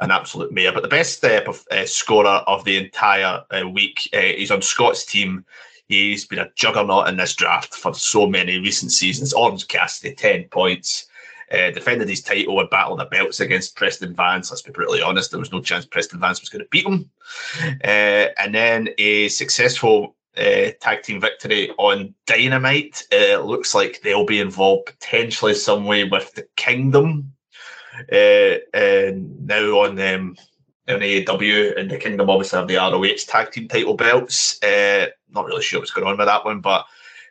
an 0.00 0.10
absolute 0.10 0.52
mare. 0.52 0.72
But 0.72 0.82
the 0.82 0.88
best 0.88 1.24
uh, 1.24 1.52
uh, 1.70 1.86
scorer 1.86 2.42
of 2.46 2.64
the 2.64 2.76
entire 2.76 3.44
uh, 3.50 3.68
week, 3.68 4.08
uh, 4.14 4.20
he's 4.20 4.50
on 4.50 4.62
Scott's 4.62 5.04
team. 5.04 5.44
He's 5.88 6.24
been 6.24 6.38
a 6.38 6.50
juggernaut 6.56 7.08
in 7.08 7.16
this 7.16 7.34
draft 7.34 7.74
for 7.74 7.92
so 7.92 8.26
many 8.26 8.58
recent 8.58 8.92
seasons. 8.92 9.32
Orange 9.32 9.68
Cassidy, 9.68 10.14
10 10.14 10.44
points. 10.44 11.06
Uh, 11.52 11.70
defended 11.70 12.08
his 12.08 12.22
title 12.22 12.58
and 12.60 12.70
battled 12.70 12.98
the 12.98 13.04
belts 13.04 13.40
against 13.40 13.76
Preston 13.76 14.14
Vance. 14.14 14.50
Let's 14.50 14.62
be 14.62 14.72
brutally 14.72 15.02
honest, 15.02 15.30
there 15.30 15.40
was 15.40 15.52
no 15.52 15.60
chance 15.60 15.84
Preston 15.84 16.18
Vance 16.18 16.40
was 16.40 16.48
going 16.48 16.64
to 16.64 16.68
beat 16.70 16.86
him. 16.86 17.10
Uh, 17.84 18.28
and 18.38 18.54
then 18.54 18.88
a 18.96 19.28
successful 19.28 20.16
uh, 20.36 20.70
tag 20.80 21.02
team 21.02 21.20
victory 21.20 21.70
on 21.78 22.14
Dynamite. 22.26 23.06
Uh, 23.12 23.40
looks 23.40 23.74
like 23.74 24.00
they'll 24.02 24.26
be 24.26 24.40
involved 24.40 24.86
potentially 24.86 25.54
some 25.54 25.84
way 25.84 26.04
with 26.04 26.32
the 26.34 26.46
Kingdom. 26.56 27.32
Uh, 28.10 28.56
and 28.72 29.46
now 29.46 29.80
on 29.80 29.98
um, 30.00 30.36
in 30.88 30.98
AEW 30.98 31.76
in 31.76 31.88
the 31.88 31.98
Kingdom 31.98 32.30
obviously 32.30 32.58
have 32.58 32.68
the 32.68 32.76
ROH 32.76 33.26
tag 33.26 33.50
team 33.50 33.68
title 33.68 33.94
belts. 33.94 34.62
Uh, 34.62 35.06
not 35.30 35.46
really 35.46 35.62
sure 35.62 35.80
what's 35.80 35.90
going 35.90 36.06
on 36.06 36.16
with 36.16 36.26
that 36.26 36.44
one, 36.44 36.60
but 36.60 36.86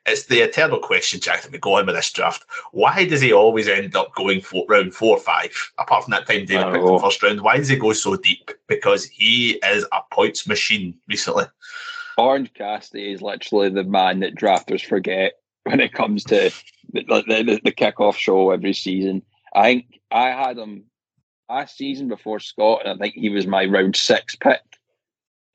it's 0.05 0.25
the 0.25 0.39
eternal 0.39 0.79
question, 0.79 1.19
Jack, 1.19 1.43
that 1.43 1.51
we 1.51 1.59
go 1.59 1.77
on 1.77 1.85
with 1.85 1.95
this 1.95 2.11
draft. 2.11 2.43
Why 2.71 3.05
does 3.05 3.21
he 3.21 3.33
always 3.33 3.67
end 3.67 3.95
up 3.95 4.15
going 4.15 4.41
for 4.41 4.65
round 4.67 4.95
four 4.95 5.17
or 5.17 5.19
five? 5.19 5.51
Apart 5.77 6.05
from 6.05 6.11
that 6.11 6.27
time 6.27 6.45
David 6.45 6.73
picked 6.73 6.85
the 6.85 6.99
first 6.99 7.21
round, 7.21 7.41
why 7.41 7.57
does 7.57 7.67
he 7.67 7.75
go 7.75 7.93
so 7.93 8.15
deep? 8.15 8.51
Because 8.67 9.05
he 9.05 9.59
is 9.63 9.85
a 9.91 10.01
points 10.11 10.47
machine 10.47 10.95
recently. 11.07 11.45
Orange 12.17 12.53
Cassidy 12.53 13.11
is 13.11 13.21
literally 13.21 13.69
the 13.69 13.83
man 13.83 14.19
that 14.19 14.35
drafters 14.35 14.85
forget 14.85 15.33
when 15.63 15.79
it 15.79 15.93
comes 15.93 16.23
to 16.25 16.51
the, 16.93 17.03
the, 17.03 17.61
the 17.63 17.71
kickoff 17.71 18.15
show 18.15 18.51
every 18.51 18.73
season. 18.73 19.21
I 19.53 19.63
think 19.63 19.99
I 20.11 20.29
had 20.29 20.57
him 20.57 20.85
last 21.49 21.77
season 21.77 22.07
before 22.07 22.39
Scott, 22.39 22.81
and 22.85 22.93
I 22.93 22.97
think 22.97 23.15
he 23.15 23.29
was 23.29 23.47
my 23.47 23.65
round 23.65 23.95
six 23.95 24.35
pick 24.35 24.61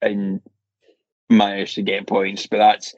and 0.03 0.41
managed 1.29 1.75
to 1.77 1.83
get 1.83 2.07
points. 2.07 2.47
But 2.47 2.59
that's 2.59 2.95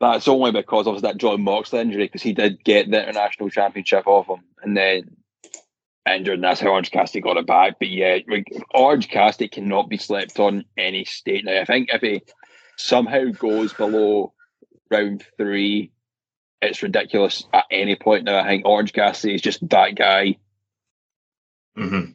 that's 0.00 0.28
only 0.28 0.52
because 0.52 0.86
of 0.86 1.02
that 1.02 1.16
Jon 1.16 1.42
Moxley 1.42 1.80
injury 1.80 2.04
because 2.04 2.22
he 2.22 2.32
did 2.32 2.62
get 2.64 2.90
the 2.90 3.02
international 3.02 3.50
championship 3.50 4.06
off 4.06 4.28
him 4.28 4.44
and 4.62 4.76
then 4.76 5.16
injured, 6.16 6.34
and 6.34 6.44
that's 6.44 6.60
how 6.60 6.68
Orange 6.68 6.90
Cassidy 6.90 7.20
got 7.20 7.36
it 7.36 7.46
back. 7.46 7.78
But 7.78 7.88
yeah, 7.88 8.18
Orange 8.70 9.08
Cassidy 9.08 9.48
cannot 9.48 9.88
be 9.88 9.98
slept 9.98 10.38
on 10.38 10.64
any 10.76 11.04
state 11.04 11.44
now. 11.44 11.60
I 11.60 11.64
think 11.64 11.90
if 11.92 12.00
he 12.00 12.22
somehow 12.76 13.26
goes 13.26 13.72
below 13.72 14.32
round 14.90 15.24
three, 15.36 15.92
it's 16.60 16.82
ridiculous 16.82 17.44
at 17.52 17.64
any 17.70 17.96
point 17.96 18.24
now. 18.24 18.40
I 18.40 18.44
think 18.44 18.66
Orange 18.66 18.92
Cassidy 18.92 19.34
is 19.34 19.42
just 19.42 19.68
that 19.68 19.94
guy. 19.94 20.36
Mm-hmm. 21.76 22.12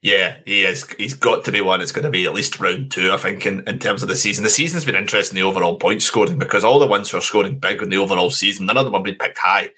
Yeah, 0.00 0.36
he 0.46 0.64
is. 0.64 0.86
He's 0.96 1.14
got 1.14 1.44
to 1.44 1.52
be 1.52 1.60
one. 1.60 1.80
It's 1.80 1.90
going 1.90 2.04
to 2.04 2.10
be 2.10 2.24
at 2.24 2.34
least 2.34 2.60
round 2.60 2.92
two, 2.92 3.12
I 3.12 3.16
think, 3.16 3.44
in, 3.46 3.66
in 3.68 3.80
terms 3.80 4.02
of 4.02 4.08
the 4.08 4.14
season. 4.14 4.44
The 4.44 4.50
season's 4.50 4.84
been 4.84 4.94
interesting, 4.94 5.34
the 5.34 5.42
overall 5.42 5.76
point 5.76 6.02
scoring, 6.02 6.38
because 6.38 6.62
all 6.62 6.78
the 6.78 6.86
ones 6.86 7.10
who 7.10 7.18
are 7.18 7.22
scoring 7.22 7.58
big 7.58 7.82
in 7.82 7.90
the 7.90 7.96
overall 7.96 8.30
season, 8.30 8.66
none 8.66 8.76
of 8.76 8.84
them 8.84 8.94
have 8.94 9.02
been 9.02 9.16
picked 9.16 9.38
high. 9.38 9.70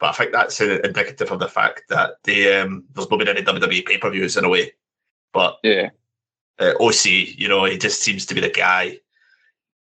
But 0.00 0.10
I 0.10 0.12
think 0.12 0.32
that's 0.32 0.60
indicative 0.60 1.30
of 1.32 1.40
the 1.40 1.48
fact 1.48 1.82
that 1.88 2.22
the 2.24 2.62
um, 2.62 2.84
there's 2.94 3.10
not 3.10 3.18
been 3.18 3.28
any 3.28 3.42
WWE 3.42 3.86
pay 3.86 3.98
per 3.98 4.10
views 4.10 4.36
in 4.36 4.44
a 4.44 4.48
way. 4.48 4.72
But 5.32 5.58
yeah, 5.62 5.90
uh, 6.58 6.74
OC, 6.80 7.06
you 7.06 7.48
know, 7.48 7.64
he 7.64 7.78
just 7.78 8.02
seems 8.02 8.26
to 8.26 8.34
be 8.34 8.40
the 8.40 8.50
guy. 8.50 8.98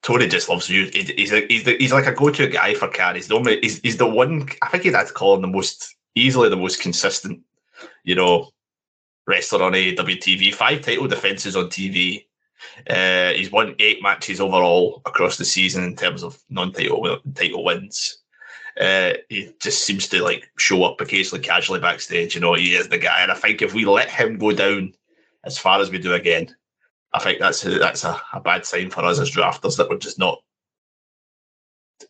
Tony 0.03 0.29
just 0.29 0.49
loves 0.49 0.69
you. 0.69 0.91
He's 0.93 1.33
a, 1.33 1.47
he's, 1.47 1.65
the, 1.65 1.77
he's 1.79 1.93
like 1.93 2.07
a 2.07 2.13
go 2.13 2.31
to 2.31 2.47
guy 2.47 2.75
for 2.75 2.89
Car. 2.89 3.15
He's 3.15 3.29
the 3.29 3.37
only 3.37 3.59
he's, 3.61 3.81
he's 3.81 3.97
the 3.97 4.07
one. 4.07 4.49
I 4.63 4.69
think 4.69 4.85
he'd 4.85 4.95
have 4.95 5.09
to 5.09 5.15
call 5.15 5.35
him 5.35 5.43
the 5.43 5.49
most 5.49 5.97
easily 6.15 6.49
the 6.49 6.57
most 6.57 6.81
consistent. 6.81 7.41
You 8.05 8.15
know, 8.15 8.51
wrestler 9.27 9.63
on 9.63 9.73
AEW 9.73 10.19
TV, 10.19 10.55
five 10.55 10.83
title 10.83 11.09
defenses 11.09 11.57
on 11.57 11.67
TV. 11.67 12.27
Uh, 12.89 13.31
he's 13.33 13.51
won 13.51 13.75
eight 13.79 14.03
matches 14.03 14.41
overall 14.41 15.03
across 15.07 15.37
the 15.37 15.45
season 15.45 15.85
in 15.85 15.97
terms 15.97 16.23
of 16.23 16.39
non-title 16.49 17.19
title 17.35 17.65
wins. 17.65 18.19
Uh, 18.79 19.13
he 19.29 19.53
just 19.61 19.85
seems 19.85 20.09
to 20.09 20.23
like 20.23 20.51
show 20.59 20.83
up 20.85 21.01
occasionally, 21.01 21.43
casually 21.43 21.81
backstage. 21.81 22.35
You 22.35 22.41
know, 22.41 22.55
he 22.55 22.75
is 22.75 22.89
the 22.89 22.99
guy, 22.99 23.23
and 23.23 23.31
I 23.31 23.35
think 23.35 23.63
if 23.63 23.75
we 23.75 23.85
let 23.85 24.11
him 24.11 24.39
go 24.39 24.53
down 24.53 24.93
as 25.45 25.59
far 25.59 25.81
as 25.81 25.91
we 25.91 25.99
do 25.99 26.15
again, 26.15 26.55
I 27.13 27.21
think 27.21 27.39
that's 27.39 27.63
that's 27.63 28.05
a, 28.05 28.21
a 28.33 28.41
bad 28.41 28.67
sign 28.67 28.91
for 28.91 29.05
us 29.05 29.21
as 29.21 29.31
drafters 29.31 29.77
that 29.77 29.89
we're 29.89 29.99
just 29.99 30.19
not 30.19 30.41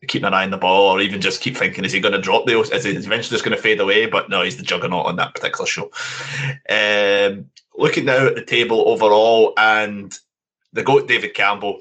keeping 0.09 0.26
an 0.26 0.35
eye 0.35 0.44
on 0.44 0.50
the 0.50 0.56
ball, 0.56 0.97
or 0.97 1.00
even 1.00 1.21
just 1.21 1.40
keep 1.40 1.56
thinking, 1.56 1.85
is 1.85 1.92
he 1.92 2.00
going 2.00 2.14
to 2.14 2.21
drop 2.21 2.47
the? 2.47 2.59
Is 2.59 2.85
he 2.85 2.92
eventually 2.92 3.35
just 3.35 3.44
going 3.44 3.56
to 3.56 3.62
fade 3.62 3.80
away? 3.80 4.06
But 4.06 4.30
no, 4.30 4.42
he's 4.42 4.56
the 4.56 4.62
juggernaut 4.62 5.06
on 5.06 5.16
that 5.16 5.35
particular 5.35 5.66
show. 5.66 5.90
Um, 6.68 7.50
looking 7.76 8.06
now 8.06 8.26
at 8.26 8.35
the 8.35 8.44
table 8.44 8.88
overall, 8.88 9.52
and 9.59 10.16
the 10.73 10.83
goat 10.83 11.09
David 11.09 11.35
Campbell 11.35 11.80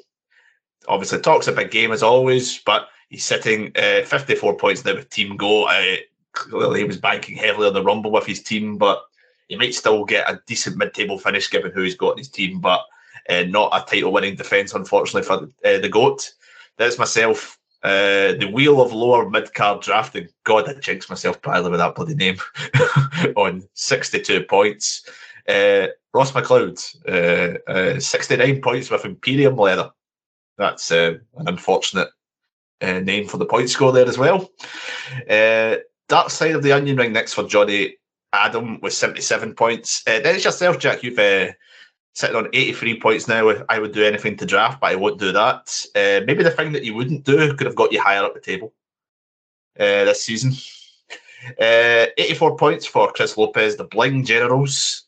obviously 0.88 1.20
talks 1.20 1.48
a 1.48 1.54
big 1.54 1.72
game 1.72 1.92
as 1.92 2.04
always, 2.04 2.60
but 2.60 2.90
he's 3.14 3.24
sitting 3.24 3.72
uh, 3.76 4.04
54 4.06 4.58
points 4.58 4.84
now 4.84 4.96
with 4.96 5.10
Team 5.10 5.38
Go. 5.38 5.66
Uh, 5.66 5.98
clearly, 6.32 6.80
he 6.80 6.86
was 6.86 6.98
banking 6.98 7.38
heavily 7.38 7.68
on 7.68 7.74
the 7.74 7.84
Rumble 7.84 8.12
with 8.12 8.26
his 8.26 8.42
team, 8.42 8.78
but 8.78 9.04
he 9.48 9.56
might 9.56 9.76
still 9.76 10.04
get 10.04 10.30
a 10.30 10.42
decent 10.48 10.78
mid-table 10.78 11.20
finish 11.20 11.50
given 11.50 11.72
who 11.72 11.84
he's 11.84 11.96
got 11.96 12.14
in 12.14 12.18
his 12.18 12.30
team, 12.30 12.60
but 12.60 12.82
uh, 13.30 13.44
not 13.44 13.72
a 13.72 13.86
title-winning 13.86 14.36
defence, 14.36 14.74
unfortunately, 14.74 15.22
for 15.22 15.44
uh, 15.64 15.80
the 15.80 15.90
GOAT. 15.90 16.34
There's 16.78 16.98
myself 16.98 17.60
uh, 17.84 18.34
the 18.34 18.50
wheel 18.52 18.82
of 18.82 18.94
lower 18.94 19.30
mid 19.30 19.54
card 19.54 19.84
drafting. 19.84 20.28
God, 20.44 20.68
I 20.68 20.74
jinxed 20.74 21.10
myself 21.10 21.40
badly 21.44 21.70
with 21.70 21.82
that 21.82 21.94
bloody 21.94 22.16
name. 22.16 22.38
on 23.36 23.64
62 23.74 24.46
points. 24.46 25.08
Uh, 25.48 25.88
Ross 26.14 26.32
McLeod, 26.32 26.80
uh, 27.08 27.72
uh 27.72 28.00
69 28.00 28.62
points 28.62 28.90
with 28.90 29.06
Imperium 29.06 29.56
Leather. 29.56 29.92
That's 30.58 30.92
uh, 30.92 31.18
an 31.36 31.48
unfortunate 31.48 32.10
uh, 32.82 33.00
name 33.00 33.28
for 33.28 33.38
the 33.38 33.46
point 33.46 33.70
score 33.70 33.92
there 33.92 34.08
as 34.08 34.18
well. 34.18 34.50
Dark 36.10 36.30
Side 36.30 36.56
of 36.56 36.64
the 36.64 36.72
Onion 36.72 36.98
Ring 36.98 37.14
next 37.14 37.34
for 37.34 37.44
Johnny 37.44 37.96
Adam 38.34 38.80
with 38.82 38.94
77 38.94 39.56
points. 39.56 40.04
then 40.04 40.36
it's 40.36 40.46
yourself, 40.46 40.80
Jack. 40.80 41.04
You've 41.04 41.18
sitting 42.14 42.36
on 42.36 42.48
83 42.54 43.00
points 43.00 43.28
now. 43.28 43.52
I 43.70 43.80
would 43.80 43.92
do 43.92 44.04
anything 44.04 44.38
to 44.38 44.46
draft, 44.46 44.80
but 44.80 44.92
I 44.92 44.96
won't 44.96 45.20
do 45.20 45.32
that. 45.32 45.86
Uh, 45.96 46.26
maybe 46.26 46.44
the 46.44 46.52
thing 46.52 46.72
that 46.74 46.84
you 46.84 46.94
wouldn't 46.94 47.24
do 47.24 47.54
could 47.56 47.68
have 47.68 47.76
got 47.76 47.92
you 47.92 48.02
higher 48.02 48.24
up 48.24 48.34
the 48.34 48.40
table 48.40 48.74
uh, 49.80 50.06
this 50.06 50.24
season. 50.24 50.54
Uh, 51.60 52.08
84 52.18 52.56
points 52.56 52.86
for 52.86 53.12
Chris 53.12 53.38
Lopez, 53.38 53.76
the 53.76 53.84
Bling 53.84 54.24
Generals. 54.24 55.06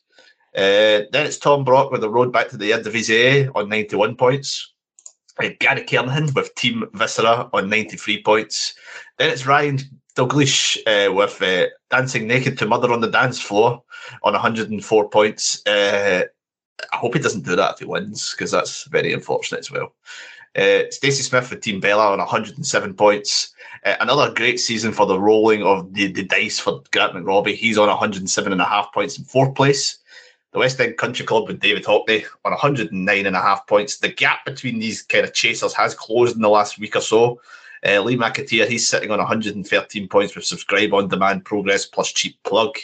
Uh, 0.54 1.08
then 1.12 1.26
it's 1.26 1.38
Tom 1.38 1.64
Brock 1.64 1.90
with 1.90 2.00
the 2.00 2.10
road 2.10 2.32
back 2.32 2.48
to 2.48 2.56
the 2.56 2.72
Eredivisie 2.72 3.50
on 3.54 3.68
91 3.68 4.16
points. 4.16 4.72
Gary 5.38 5.82
Kernahan 5.82 6.34
with 6.34 6.54
Team 6.54 6.84
Viscera 6.94 7.48
on 7.52 7.68
93 7.68 8.22
points. 8.22 8.74
Then 9.18 9.30
it's 9.30 9.46
Ryan 9.46 9.78
Dalglish 10.16 10.78
uh, 10.86 11.12
with 11.12 11.40
uh, 11.42 11.66
Dancing 11.90 12.26
Naked 12.26 12.58
to 12.58 12.66
Mother 12.66 12.92
on 12.92 13.00
the 13.00 13.10
Dance 13.10 13.40
Floor 13.40 13.82
on 14.22 14.32
104 14.32 15.08
points. 15.10 15.66
Uh, 15.66 16.24
I 16.92 16.96
hope 16.96 17.14
he 17.14 17.20
doesn't 17.20 17.44
do 17.44 17.56
that 17.56 17.74
if 17.74 17.78
he 17.80 17.84
wins 17.84 18.32
because 18.32 18.50
that's 18.50 18.84
very 18.84 19.12
unfortunate 19.12 19.60
as 19.60 19.70
well. 19.70 19.94
Uh, 20.56 20.90
Stacey 20.90 21.22
Smith 21.22 21.50
with 21.50 21.60
Team 21.60 21.80
Bella 21.80 22.12
on 22.12 22.18
107 22.18 22.94
points. 22.94 23.54
Uh, 23.84 23.94
another 24.00 24.32
great 24.32 24.58
season 24.58 24.92
for 24.92 25.04
the 25.04 25.20
rolling 25.20 25.62
of 25.62 25.92
the, 25.92 26.10
the 26.10 26.24
dice 26.24 26.58
for 26.58 26.82
Grant 26.92 27.12
McRobbie. 27.12 27.54
He's 27.54 27.76
on 27.76 27.88
107 27.88 28.52
and 28.52 28.60
a 28.60 28.64
half 28.64 28.92
points 28.94 29.18
in 29.18 29.24
fourth 29.24 29.54
place. 29.54 29.98
The 30.56 30.60
West 30.60 30.80
End 30.80 30.96
Country 30.96 31.26
Club 31.26 31.48
with 31.48 31.60
David 31.60 31.84
Hockney 31.84 32.24
on 32.46 32.52
109 32.52 33.26
and 33.26 33.36
a 33.36 33.42
half 33.42 33.66
points. 33.66 33.98
The 33.98 34.08
gap 34.08 34.46
between 34.46 34.78
these 34.78 35.02
kind 35.02 35.26
of 35.26 35.34
chasers 35.34 35.74
has 35.74 35.92
closed 35.92 36.34
in 36.34 36.40
the 36.40 36.48
last 36.48 36.78
week 36.78 36.96
or 36.96 37.02
so. 37.02 37.42
Uh, 37.86 38.00
Lee 38.00 38.16
McAteer, 38.16 38.66
he's 38.66 38.88
sitting 38.88 39.10
on 39.10 39.18
113 39.18 40.08
points 40.08 40.34
with 40.34 40.46
subscribe 40.46 40.94
on 40.94 41.08
demand 41.08 41.44
progress 41.44 41.84
plus 41.84 42.10
cheap 42.10 42.42
plug 42.44 42.74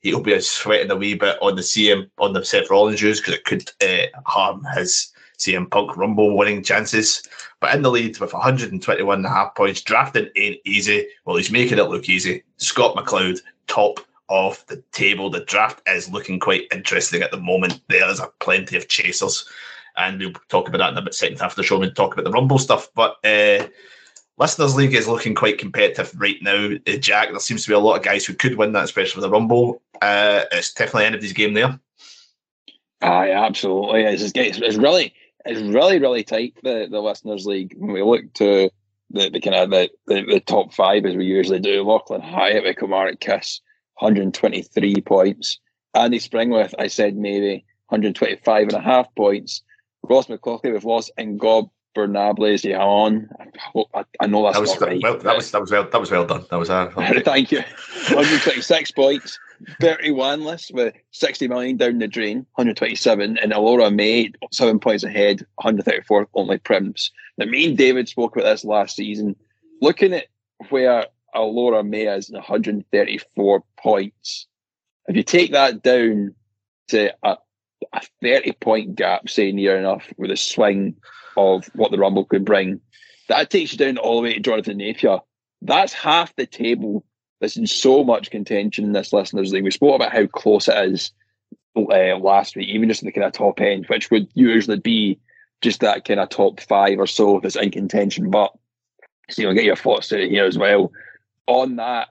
he'll 0.00 0.20
be 0.20 0.40
sweating 0.40 0.90
a 0.90 0.96
wee 0.96 1.14
bit 1.14 1.38
on 1.40 1.54
the 1.54 1.62
CM 1.62 2.10
on 2.18 2.32
the 2.32 2.44
Seth 2.44 2.68
Rollins 2.70 3.00
use 3.00 3.20
because 3.20 3.34
it 3.34 3.44
could 3.44 3.70
uh, 3.80 4.20
harm 4.26 4.66
his 4.74 5.12
CM 5.38 5.70
Punk 5.70 5.96
Rumble 5.96 6.36
winning 6.36 6.64
chances. 6.64 7.22
But 7.60 7.72
in 7.72 7.82
the 7.82 7.90
lead 7.92 8.18
with 8.18 8.32
121 8.32 9.16
and 9.16 9.24
a 9.24 9.28
half 9.28 9.54
points, 9.54 9.80
drafting 9.80 10.28
ain't 10.34 10.58
easy. 10.64 11.06
Well, 11.24 11.36
he's 11.36 11.52
making 11.52 11.78
it 11.78 11.88
look 11.88 12.08
easy. 12.08 12.42
Scott 12.56 12.96
McLeod, 12.96 13.38
top 13.68 14.00
of 14.28 14.64
the 14.66 14.82
table. 14.92 15.30
The 15.30 15.44
draft 15.44 15.82
is 15.86 16.10
looking 16.10 16.38
quite 16.38 16.68
interesting 16.72 17.22
at 17.22 17.30
the 17.30 17.40
moment. 17.40 17.80
There's 17.88 18.20
a 18.20 18.30
plenty 18.40 18.76
of 18.76 18.88
chasers, 18.88 19.48
and 19.96 20.18
we'll 20.18 20.32
talk 20.48 20.68
about 20.68 20.78
that 20.78 20.92
in 20.92 20.98
a 20.98 21.02
bit 21.02 21.14
second 21.14 21.40
half 21.40 21.52
of 21.52 21.56
the 21.56 21.62
show. 21.62 21.78
We'll 21.78 21.92
talk 21.92 22.14
about 22.14 22.24
the 22.24 22.32
Rumble 22.32 22.58
stuff, 22.58 22.88
but. 22.94 23.16
Uh, 23.24 23.66
Listeners 24.38 24.74
League 24.74 24.94
is 24.94 25.06
looking 25.06 25.34
quite 25.34 25.58
competitive 25.58 26.18
right 26.18 26.42
now. 26.42 26.70
Uh, 26.86 26.96
Jack, 26.96 27.30
there 27.30 27.38
seems 27.38 27.62
to 27.62 27.68
be 27.68 27.74
a 27.74 27.78
lot 27.78 27.98
of 27.98 28.02
guys 28.02 28.24
who 28.24 28.32
could 28.32 28.56
win 28.56 28.72
that, 28.72 28.84
especially 28.84 29.12
for 29.12 29.20
the 29.20 29.30
Rumble. 29.30 29.82
Uh, 30.00 30.44
it's 30.50 30.72
definitely 30.72 31.04
anybody's 31.04 31.34
game 31.34 31.52
there. 31.54 31.78
Aye, 33.02 33.30
absolutely. 33.30 34.04
It's, 34.04 34.32
it's, 34.34 34.58
it's 34.58 34.76
really, 34.76 35.14
it's 35.44 35.60
really, 35.60 35.98
really 35.98 36.24
tight. 36.24 36.54
The 36.62 36.88
the 36.90 37.00
Listeners 37.00 37.46
League. 37.46 37.74
When 37.76 37.92
we 37.92 38.02
look 38.02 38.32
to 38.34 38.70
the, 39.10 39.28
the 39.28 39.40
kind 39.40 39.56
of 39.56 39.70
the, 39.70 39.90
the, 40.06 40.22
the, 40.22 40.40
top 40.40 40.72
five 40.72 41.04
as 41.04 41.14
we 41.14 41.24
usually 41.24 41.60
do, 41.60 41.82
Lachlan 41.82 42.22
Hyatt 42.22 42.64
with 42.64 43.20
Kiss, 43.20 43.60
123 43.98 45.00
points. 45.02 45.58
Andy 45.94 46.18
Springwith, 46.18 46.74
I 46.78 46.86
said 46.86 47.16
maybe 47.16 47.64
125 47.88 48.68
and 48.68 48.72
a 48.72 48.80
half 48.80 49.14
points. 49.14 49.62
Ross 50.02 50.26
McClaughey 50.26 50.72
with 50.72 50.84
Loss 50.84 51.10
and 51.16 51.38
Gob 51.38 51.68
Bernables 51.94 52.64
on. 52.78 53.28
I, 53.94 54.04
I 54.20 54.26
know 54.26 54.44
that's 54.44 54.56
that 54.56 54.60
was, 54.60 54.80
not 54.80 54.88
right. 54.88 55.00
Well, 55.02 55.18
that 55.18 55.36
was 55.36 55.50
that 55.50 55.60
was 55.60 55.70
well 55.70 55.88
that 55.88 56.00
was 56.00 56.10
well 56.10 56.24
done. 56.24 56.44
That 56.50 56.58
was 56.58 56.70
uh, 56.70 56.90
thank 57.24 57.52
you. 57.52 57.58
126 57.58 58.90
points. 58.92 59.38
Bertie 59.78 60.10
Wanless 60.10 60.72
with 60.72 60.94
60 61.12 61.46
million 61.48 61.76
down 61.76 61.98
the 61.98 62.08
drain, 62.08 62.38
127, 62.54 63.38
and 63.38 63.52
Alora 63.52 63.90
May 63.92 64.32
seven 64.50 64.80
points 64.80 65.04
ahead, 65.04 65.46
134 65.56 66.28
only 66.34 66.58
Prims. 66.58 67.10
Now, 67.38 67.46
me 67.46 67.66
and 67.66 67.78
David 67.78 68.08
spoke 68.08 68.34
about 68.34 68.46
this 68.46 68.64
last 68.64 68.96
season. 68.96 69.36
Looking 69.80 70.14
at 70.14 70.26
where 70.70 71.06
Alora 71.34 71.84
is 71.84 72.30
134 72.30 73.64
points, 73.78 74.46
if 75.08 75.16
you 75.16 75.22
take 75.22 75.52
that 75.52 75.82
down 75.82 76.34
to 76.88 77.12
a 77.22 77.38
a 77.92 78.00
30 78.22 78.52
point 78.52 78.94
gap, 78.94 79.28
say 79.28 79.52
near 79.52 79.76
enough, 79.76 80.12
with 80.16 80.30
a 80.30 80.36
swing 80.36 80.96
of 81.36 81.68
what 81.74 81.90
the 81.90 81.98
Rumble 81.98 82.24
could 82.24 82.44
bring, 82.44 82.80
that 83.28 83.50
takes 83.50 83.72
you 83.72 83.78
down 83.78 83.98
all 83.98 84.16
the 84.16 84.22
way 84.22 84.34
to 84.34 84.40
Jonathan 84.40 84.78
Napier. 84.78 85.18
That's 85.62 85.92
half 85.92 86.34
the 86.36 86.46
table 86.46 87.04
that's 87.40 87.56
in 87.56 87.66
so 87.66 88.04
much 88.04 88.30
contention 88.30 88.84
in 88.84 88.92
this 88.92 89.12
listeners 89.12 89.52
league. 89.52 89.64
We 89.64 89.70
spoke 89.70 89.96
about 89.96 90.12
how 90.12 90.26
close 90.26 90.68
it 90.68 90.92
is 90.92 91.12
uh, 91.76 92.16
last 92.18 92.56
week, 92.56 92.68
even 92.68 92.88
just 92.88 93.02
in 93.02 93.06
the 93.06 93.12
kind 93.12 93.26
of 93.26 93.32
top 93.32 93.60
end, 93.60 93.86
which 93.86 94.10
would 94.10 94.28
usually 94.34 94.78
be 94.78 95.18
just 95.60 95.80
that 95.80 96.04
kind 96.04 96.20
of 96.20 96.28
top 96.28 96.60
five 96.60 96.98
or 96.98 97.06
so 97.06 97.40
that's 97.40 97.56
in 97.56 97.70
contention. 97.70 98.30
But 98.30 98.52
so 99.30 99.42
you'll 99.42 99.54
get 99.54 99.64
your 99.64 99.76
thoughts 99.76 100.12
out 100.12 100.20
here 100.20 100.44
as 100.44 100.58
well 100.58 100.92
on 101.46 101.76
that 101.76 102.08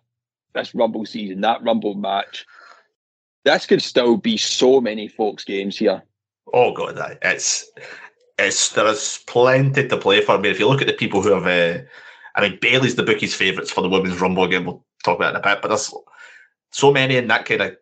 this 0.54 0.76
Rumble 0.76 1.06
season, 1.06 1.42
that 1.42 1.64
Rumble 1.64 1.96
match. 1.96 2.46
This 3.44 3.66
could 3.66 3.82
still 3.82 4.18
be 4.18 4.38
so 4.38 4.82
many 4.82 5.08
folks' 5.08 5.44
games 5.44 5.78
here. 5.78 6.04
Oh 6.54 6.74
god, 6.74 7.00
it's 7.22 7.70
it's 8.38 8.70
there's 8.70 9.20
plenty 9.28 9.88
to 9.88 9.98
play 9.98 10.22
for. 10.22 10.34
I 10.34 10.38
mean, 10.38 10.52
if 10.52 10.60
you 10.60 10.68
look 10.68 10.82
at 10.82 10.88
the 10.88 10.94
people 10.94 11.22
who 11.22 11.34
have, 11.34 11.46
uh, 11.46 11.82
I 12.36 12.42
mean, 12.42 12.60
Bayley's 12.62 12.96
the 12.96 13.04
bookies' 13.04 13.36
favourites 13.36 13.72
for 13.72 13.82
the 13.82 13.90
women's 13.90 14.20
Rumble 14.22 14.44
again. 14.44 14.66
We'll 14.66 14.86
talk 15.04 15.18
about 15.18 15.34
it 15.34 15.38
in 15.38 15.42
a 15.42 15.56
bit, 15.56 15.62
but 15.62 15.70
there's 15.70 15.94
so 16.72 16.92
many 16.92 17.18
in 17.18 17.28
that 17.28 17.46
kind 17.46 17.62
of 17.62 17.78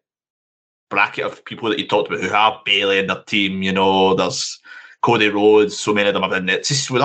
bracket 0.90 1.26
of 1.26 1.46
people 1.46 1.70
that 1.70 1.80
you 1.80 1.88
talked 1.88 2.10
about 2.10 2.22
who 2.22 2.30
have 2.30 2.54
Bayley 2.66 3.00
in 3.00 3.08
their 3.08 3.24
team. 3.24 3.62
You 3.62 3.72
know, 3.72 4.16
there's 4.16 4.60
Cody 5.02 5.30
Rhodes. 5.30 5.78
So 5.78 5.94
many 5.94 6.10
of 6.10 6.14
them 6.14 6.24
have 6.24 6.34
in 6.34 6.46
there. 6.46 6.58
It's 6.58 6.70
just 6.70 6.92
with 6.92 7.04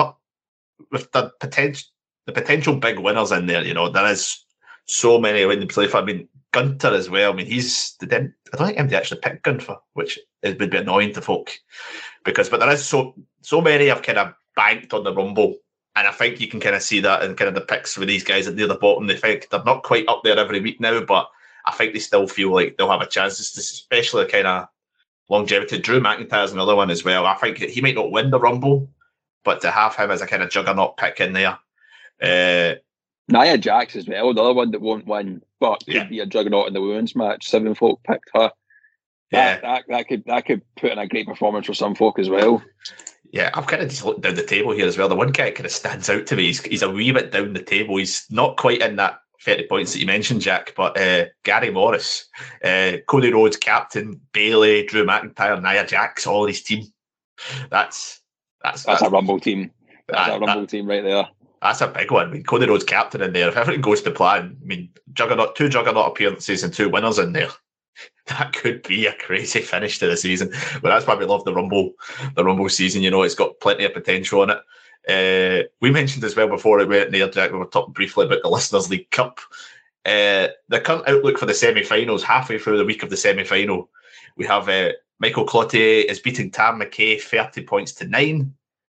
with 0.91 1.11
the 1.11 1.31
potential, 1.39 1.87
the 2.25 2.31
potential 2.31 2.75
big 2.75 2.99
winners 2.99 3.31
in 3.31 3.45
there. 3.45 3.63
You 3.63 3.73
know, 3.73 3.89
there 3.89 4.05
is 4.11 4.43
so 4.85 5.19
many 5.19 5.45
when 5.45 5.59
they 5.59 5.65
play 5.65 5.87
for. 5.87 5.97
I 5.97 6.05
mean, 6.05 6.27
Gunther 6.51 6.93
as 6.93 7.09
well. 7.09 7.33
I 7.33 7.35
mean, 7.35 7.47
he's 7.47 7.95
the 7.99 8.05
I 8.05 8.57
don't 8.57 8.67
think 8.67 8.77
MD 8.77 8.93
actually 8.93 9.19
picked 9.19 9.43
Gunther, 9.43 9.75
which 9.93 10.19
it 10.41 10.59
would 10.59 10.69
be 10.69 10.77
annoying 10.77 11.13
to 11.13 11.21
folk 11.21 11.51
because, 12.23 12.49
but 12.49 12.59
there 12.59 12.71
is 12.71 12.85
so 12.85 13.15
so 13.41 13.61
many 13.61 13.87
have 13.87 14.01
kind 14.01 14.17
of 14.17 14.33
banked 14.55 14.93
on 14.93 15.03
the 15.03 15.13
Rumble. 15.13 15.57
And 15.97 16.07
I 16.07 16.11
think 16.11 16.41
you 16.41 16.47
can 16.47 16.59
kind 16.59 16.75
of 16.75 16.81
see 16.81 16.99
that 17.01 17.23
in 17.23 17.35
kind 17.35 17.47
of 17.47 17.55
the 17.55 17.61
picks 17.61 17.97
with 17.97 18.09
these 18.09 18.23
guys 18.23 18.47
at 18.47 18.55
near 18.55 18.67
the 18.67 18.75
bottom. 18.75 19.07
They 19.07 19.15
think 19.15 19.49
they're 19.49 19.63
not 19.63 19.83
quite 19.83 20.07
up 20.07 20.23
there 20.23 20.37
every 20.37 20.59
week 20.59 20.81
now, 20.81 21.01
but 21.01 21.29
I 21.65 21.71
think 21.71 21.93
they 21.93 21.99
still 21.99 22.27
feel 22.27 22.53
like 22.53 22.77
they'll 22.77 22.89
have 22.89 23.01
a 23.01 23.07
chance, 23.07 23.39
especially 23.39 24.25
kind 24.27 24.47
of 24.47 24.67
longevity. 25.29 25.79
Drew 25.79 26.01
McIntyre's 26.01 26.51
another 26.51 26.75
one 26.75 26.91
as 26.91 27.03
well. 27.05 27.25
I 27.25 27.35
think 27.35 27.57
he 27.57 27.81
might 27.81 27.95
not 27.95 28.11
win 28.11 28.29
the 28.29 28.39
Rumble, 28.39 28.89
but 29.43 29.61
to 29.61 29.71
have 29.71 29.95
him 29.95 30.11
as 30.11 30.21
a 30.21 30.27
kind 30.27 30.43
of 30.43 30.49
juggernaut 30.49 30.97
pick 30.97 31.21
in 31.21 31.33
there. 31.33 31.57
Uh, 32.21 32.75
Nia 33.27 33.57
Jax 33.57 33.95
as 33.95 34.07
well, 34.07 34.29
another 34.29 34.53
one 34.53 34.71
that 34.71 34.81
won't 34.81 35.07
win, 35.07 35.41
but 35.59 35.83
could 35.85 35.93
Yeah. 35.95 36.03
be 36.05 36.19
a 36.19 36.25
juggernaut 36.25 36.67
in 36.67 36.73
the 36.73 36.81
women's 36.81 37.15
match. 37.15 37.47
Seven 37.49 37.73
folk 37.73 38.01
picked 38.03 38.29
her. 38.35 38.51
Yeah. 39.31 39.55
That, 39.55 39.61
that, 39.61 39.83
that 39.89 40.07
could 40.07 40.23
that 40.25 40.45
could 40.45 40.61
put 40.79 40.91
in 40.91 40.99
a 40.99 41.07
great 41.07 41.25
performance 41.27 41.65
for 41.65 41.73
some 41.73 41.95
folk 41.95 42.19
as 42.19 42.29
well. 42.29 42.63
Yeah, 43.31 43.49
I've 43.53 43.67
kind 43.67 43.81
of 43.81 43.89
just 43.89 44.05
looked 44.05 44.21
down 44.21 44.35
the 44.35 44.43
table 44.45 44.71
here 44.71 44.85
as 44.85 44.97
well. 44.97 45.09
The 45.09 45.15
one 45.15 45.31
guy 45.31 45.51
kind 45.51 45.65
of 45.65 45.71
stands 45.71 46.09
out 46.09 46.27
to 46.27 46.35
me. 46.35 46.45
He's, 46.45 46.61
he's 46.61 46.83
a 46.83 46.89
wee 46.89 47.11
bit 47.11 47.31
down 47.31 47.53
the 47.53 47.61
table. 47.63 47.97
He's 47.97 48.25
not 48.29 48.55
quite 48.57 48.81
in 48.81 48.95
that 48.97 49.19
30 49.43 49.67
points 49.67 49.91
that 49.93 49.99
you 49.99 50.05
mentioned, 50.05 50.41
Jack, 50.41 50.73
but 50.77 50.97
uh, 50.97 51.25
Gary 51.43 51.71
Morris, 51.71 52.27
uh, 52.63 52.93
Cody 53.07 53.33
Rhodes, 53.33 53.57
captain, 53.57 54.21
Bayley, 54.31 54.85
Drew 54.85 55.05
McIntyre, 55.05 55.61
Nia 55.61 55.85
Jax, 55.85 56.25
all 56.27 56.45
his 56.45 56.61
team. 56.63 56.85
That's 57.69 58.21
that's 58.63 58.83
That's 58.83 59.01
a 59.01 59.09
rumble 59.09 59.39
team. 59.39 59.71
That's 60.07 60.29
that- 60.29 60.37
a 60.37 60.39
rumble 60.39 60.67
team 60.67 60.87
right 60.87 61.03
there. 61.03 61.27
That's 61.61 61.81
a 61.81 61.87
big 61.87 62.11
one. 62.11 62.27
I 62.27 62.31
mean, 62.31 62.43
Cody 62.43 62.67
Rhodes 62.67 62.83
captain 62.83 63.21
in 63.21 63.33
there. 63.33 63.49
If 63.49 63.57
everything 63.57 63.81
goes 63.81 64.01
to 64.03 64.11
plan, 64.11 64.57
I 64.61 64.65
mean, 64.65 64.89
juggernaut, 65.13 65.55
two 65.55 65.69
juggernaut 65.69 66.07
appearances 66.07 66.63
and 66.63 66.73
two 66.73 66.89
winners 66.89 67.19
in 67.19 67.33
there. 67.33 67.49
That 68.27 68.53
could 68.53 68.81
be 68.81 69.05
a 69.05 69.13
crazy 69.13 69.61
finish 69.61 69.99
to 69.99 70.07
the 70.07 70.17
season. 70.17 70.49
But 70.81 70.89
that's 70.89 71.05
why 71.05 71.13
we 71.13 71.25
love 71.25 71.45
the 71.45 71.53
Rumble, 71.53 71.93
the 72.35 72.43
Rumble 72.43 72.67
season. 72.69 73.03
You 73.03 73.11
know, 73.11 73.21
it's 73.21 73.35
got 73.35 73.59
plenty 73.59 73.85
of 73.85 73.93
potential 73.93 74.41
in 74.43 74.49
it. 74.49 74.57
Uh, 75.07 75.67
we 75.79 75.91
mentioned 75.91 76.23
as 76.23 76.35
well 76.35 76.47
before 76.47 76.79
it 76.79 76.89
went 76.89 77.11
there, 77.11 77.29
Jack. 77.29 77.51
We 77.51 77.59
were 77.59 77.65
talking 77.65 77.93
briefly 77.93 78.25
about 78.25 78.41
the 78.41 78.49
Listeners 78.49 78.89
League 78.89 79.11
Cup. 79.11 79.39
Uh, 80.05 80.47
the 80.69 80.81
current 80.83 81.07
outlook 81.07 81.37
for 81.37 81.45
the 81.45 81.53
semi-finals, 81.53 82.23
halfway 82.23 82.57
through 82.57 82.79
the 82.79 82.85
week 82.85 83.03
of 83.03 83.09
the 83.09 83.17
semi-final, 83.17 83.89
we 84.35 84.45
have 84.45 84.67
uh, 84.69 84.91
Michael 85.19 85.45
Cloutier 85.45 86.05
is 86.05 86.19
beating 86.19 86.51
Tam 86.51 86.79
McKay 86.79 87.21
30 87.21 87.63
points 87.63 87.93
to 87.93 88.07
nine, 88.07 88.53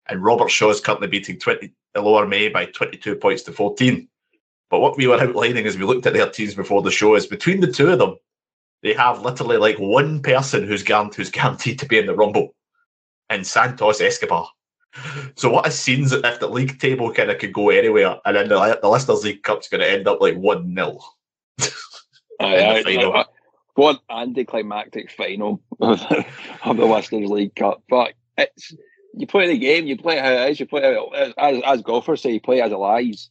and 0.09 0.25
Robert 0.25 0.51
Shaw 0.51 0.71
is 0.71 0.81
currently 0.81 1.09
beating 1.09 1.39
20 1.39 1.73
the 1.97 2.03
lower 2.03 2.27
May 2.27 2.49
by 2.49 2.67
22 2.67 3.17
points 3.17 3.43
to 3.45 3.53
14. 3.53 4.07
But 4.69 4.81
what 4.81 4.97
we 4.97 5.07
were 5.07 5.21
outlining 5.21 5.67
as 5.67 5.79
we 5.79 5.85
looked 5.85 6.07
at 6.07 6.13
their 6.13 6.29
teams 6.29 6.55
before 6.55 6.83
the 6.83 6.91
show 6.91 7.15
is 7.15 7.27
between 7.27 7.61
the 7.61 7.73
two 7.73 7.89
of 7.89 7.99
them, 7.99 8.17
they 8.83 8.93
have 8.93 9.23
literally 9.23 9.57
like 9.57 9.79
one 9.79 10.21
person 10.21 10.67
who's 10.67 10.83
guaranteed, 10.83 11.17
who's 11.17 11.31
guaranteed 11.31 11.79
to 11.79 11.87
be 11.87 11.99
in 11.99 12.07
the 12.07 12.15
Rumble, 12.15 12.55
and 13.31 13.47
Santos 13.47 14.01
Escobar. 14.01 14.49
So 15.37 15.51
what 15.51 15.67
a 15.67 15.71
scenes 15.71 16.13
if 16.13 16.41
the 16.41 16.49
league 16.49 16.79
table 16.79 17.13
kind 17.13 17.31
of 17.31 17.39
could 17.39 17.53
go 17.53 17.71
anywhere, 17.71 18.19
and 18.25 18.37
then 18.37 18.49
the, 18.49 18.79
the 18.81 18.89
Listeners 18.89 19.25
League 19.25 19.43
Cup's 19.43 19.69
going 19.69 19.81
to 19.81 19.91
end 19.91 20.07
up 20.09 20.21
like 20.21 20.37
one 20.37 20.75
0 20.75 20.99
Aye, 22.41 22.83
the 22.83 22.99
aye, 22.99 23.21
aye. 23.21 23.25
What 23.75 24.01
anticlimactic 24.11 25.11
final 25.11 25.61
of 25.81 25.99
the, 26.01 26.27
of 26.65 26.77
the 26.77 26.87
Listeners 26.87 27.31
League 27.31 27.55
Cup. 27.55 27.83
But 27.89 28.15
it's 28.39 28.75
you 29.17 29.27
play 29.27 29.49
the 29.49 29.59
game, 29.59 29.87
you 29.87 29.97
play 29.97 30.19
how 30.19 30.31
it 30.31 30.51
is, 30.51 30.61
you 30.61 30.67
play 30.67 30.97
as, 31.39 31.63
as 31.65 31.83
golfers 31.83 32.23
say, 32.23 32.33
you 32.33 32.41
play 32.41 32.61
as 32.61 32.71
it 32.71 32.77
lies. 32.77 33.31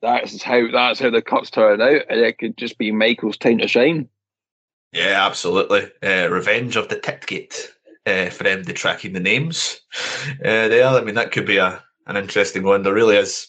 That's 0.00 0.42
how 0.42 0.70
that's 0.70 1.00
how 1.00 1.10
the 1.10 1.22
cups 1.22 1.50
turn 1.50 1.80
out, 1.80 2.02
and 2.08 2.20
it 2.20 2.38
could 2.38 2.56
just 2.56 2.78
be 2.78 2.92
Michael's 2.92 3.36
time 3.36 3.58
to 3.58 3.68
shine. 3.68 4.08
Yeah, 4.92 5.26
absolutely. 5.26 5.90
Uh, 6.02 6.28
Revenge 6.28 6.76
of 6.76 6.88
the 6.88 6.96
Tipgate 6.96 7.68
uh, 8.06 8.30
for 8.30 8.44
The 8.44 8.72
tracking 8.72 9.14
the 9.14 9.20
names 9.20 9.80
uh, 10.44 10.68
there. 10.68 10.86
I 10.86 11.00
mean, 11.00 11.16
that 11.16 11.32
could 11.32 11.46
be 11.46 11.56
a 11.56 11.82
an 12.06 12.16
interesting 12.16 12.62
one. 12.62 12.82
There 12.82 12.94
really 12.94 13.16
is. 13.16 13.48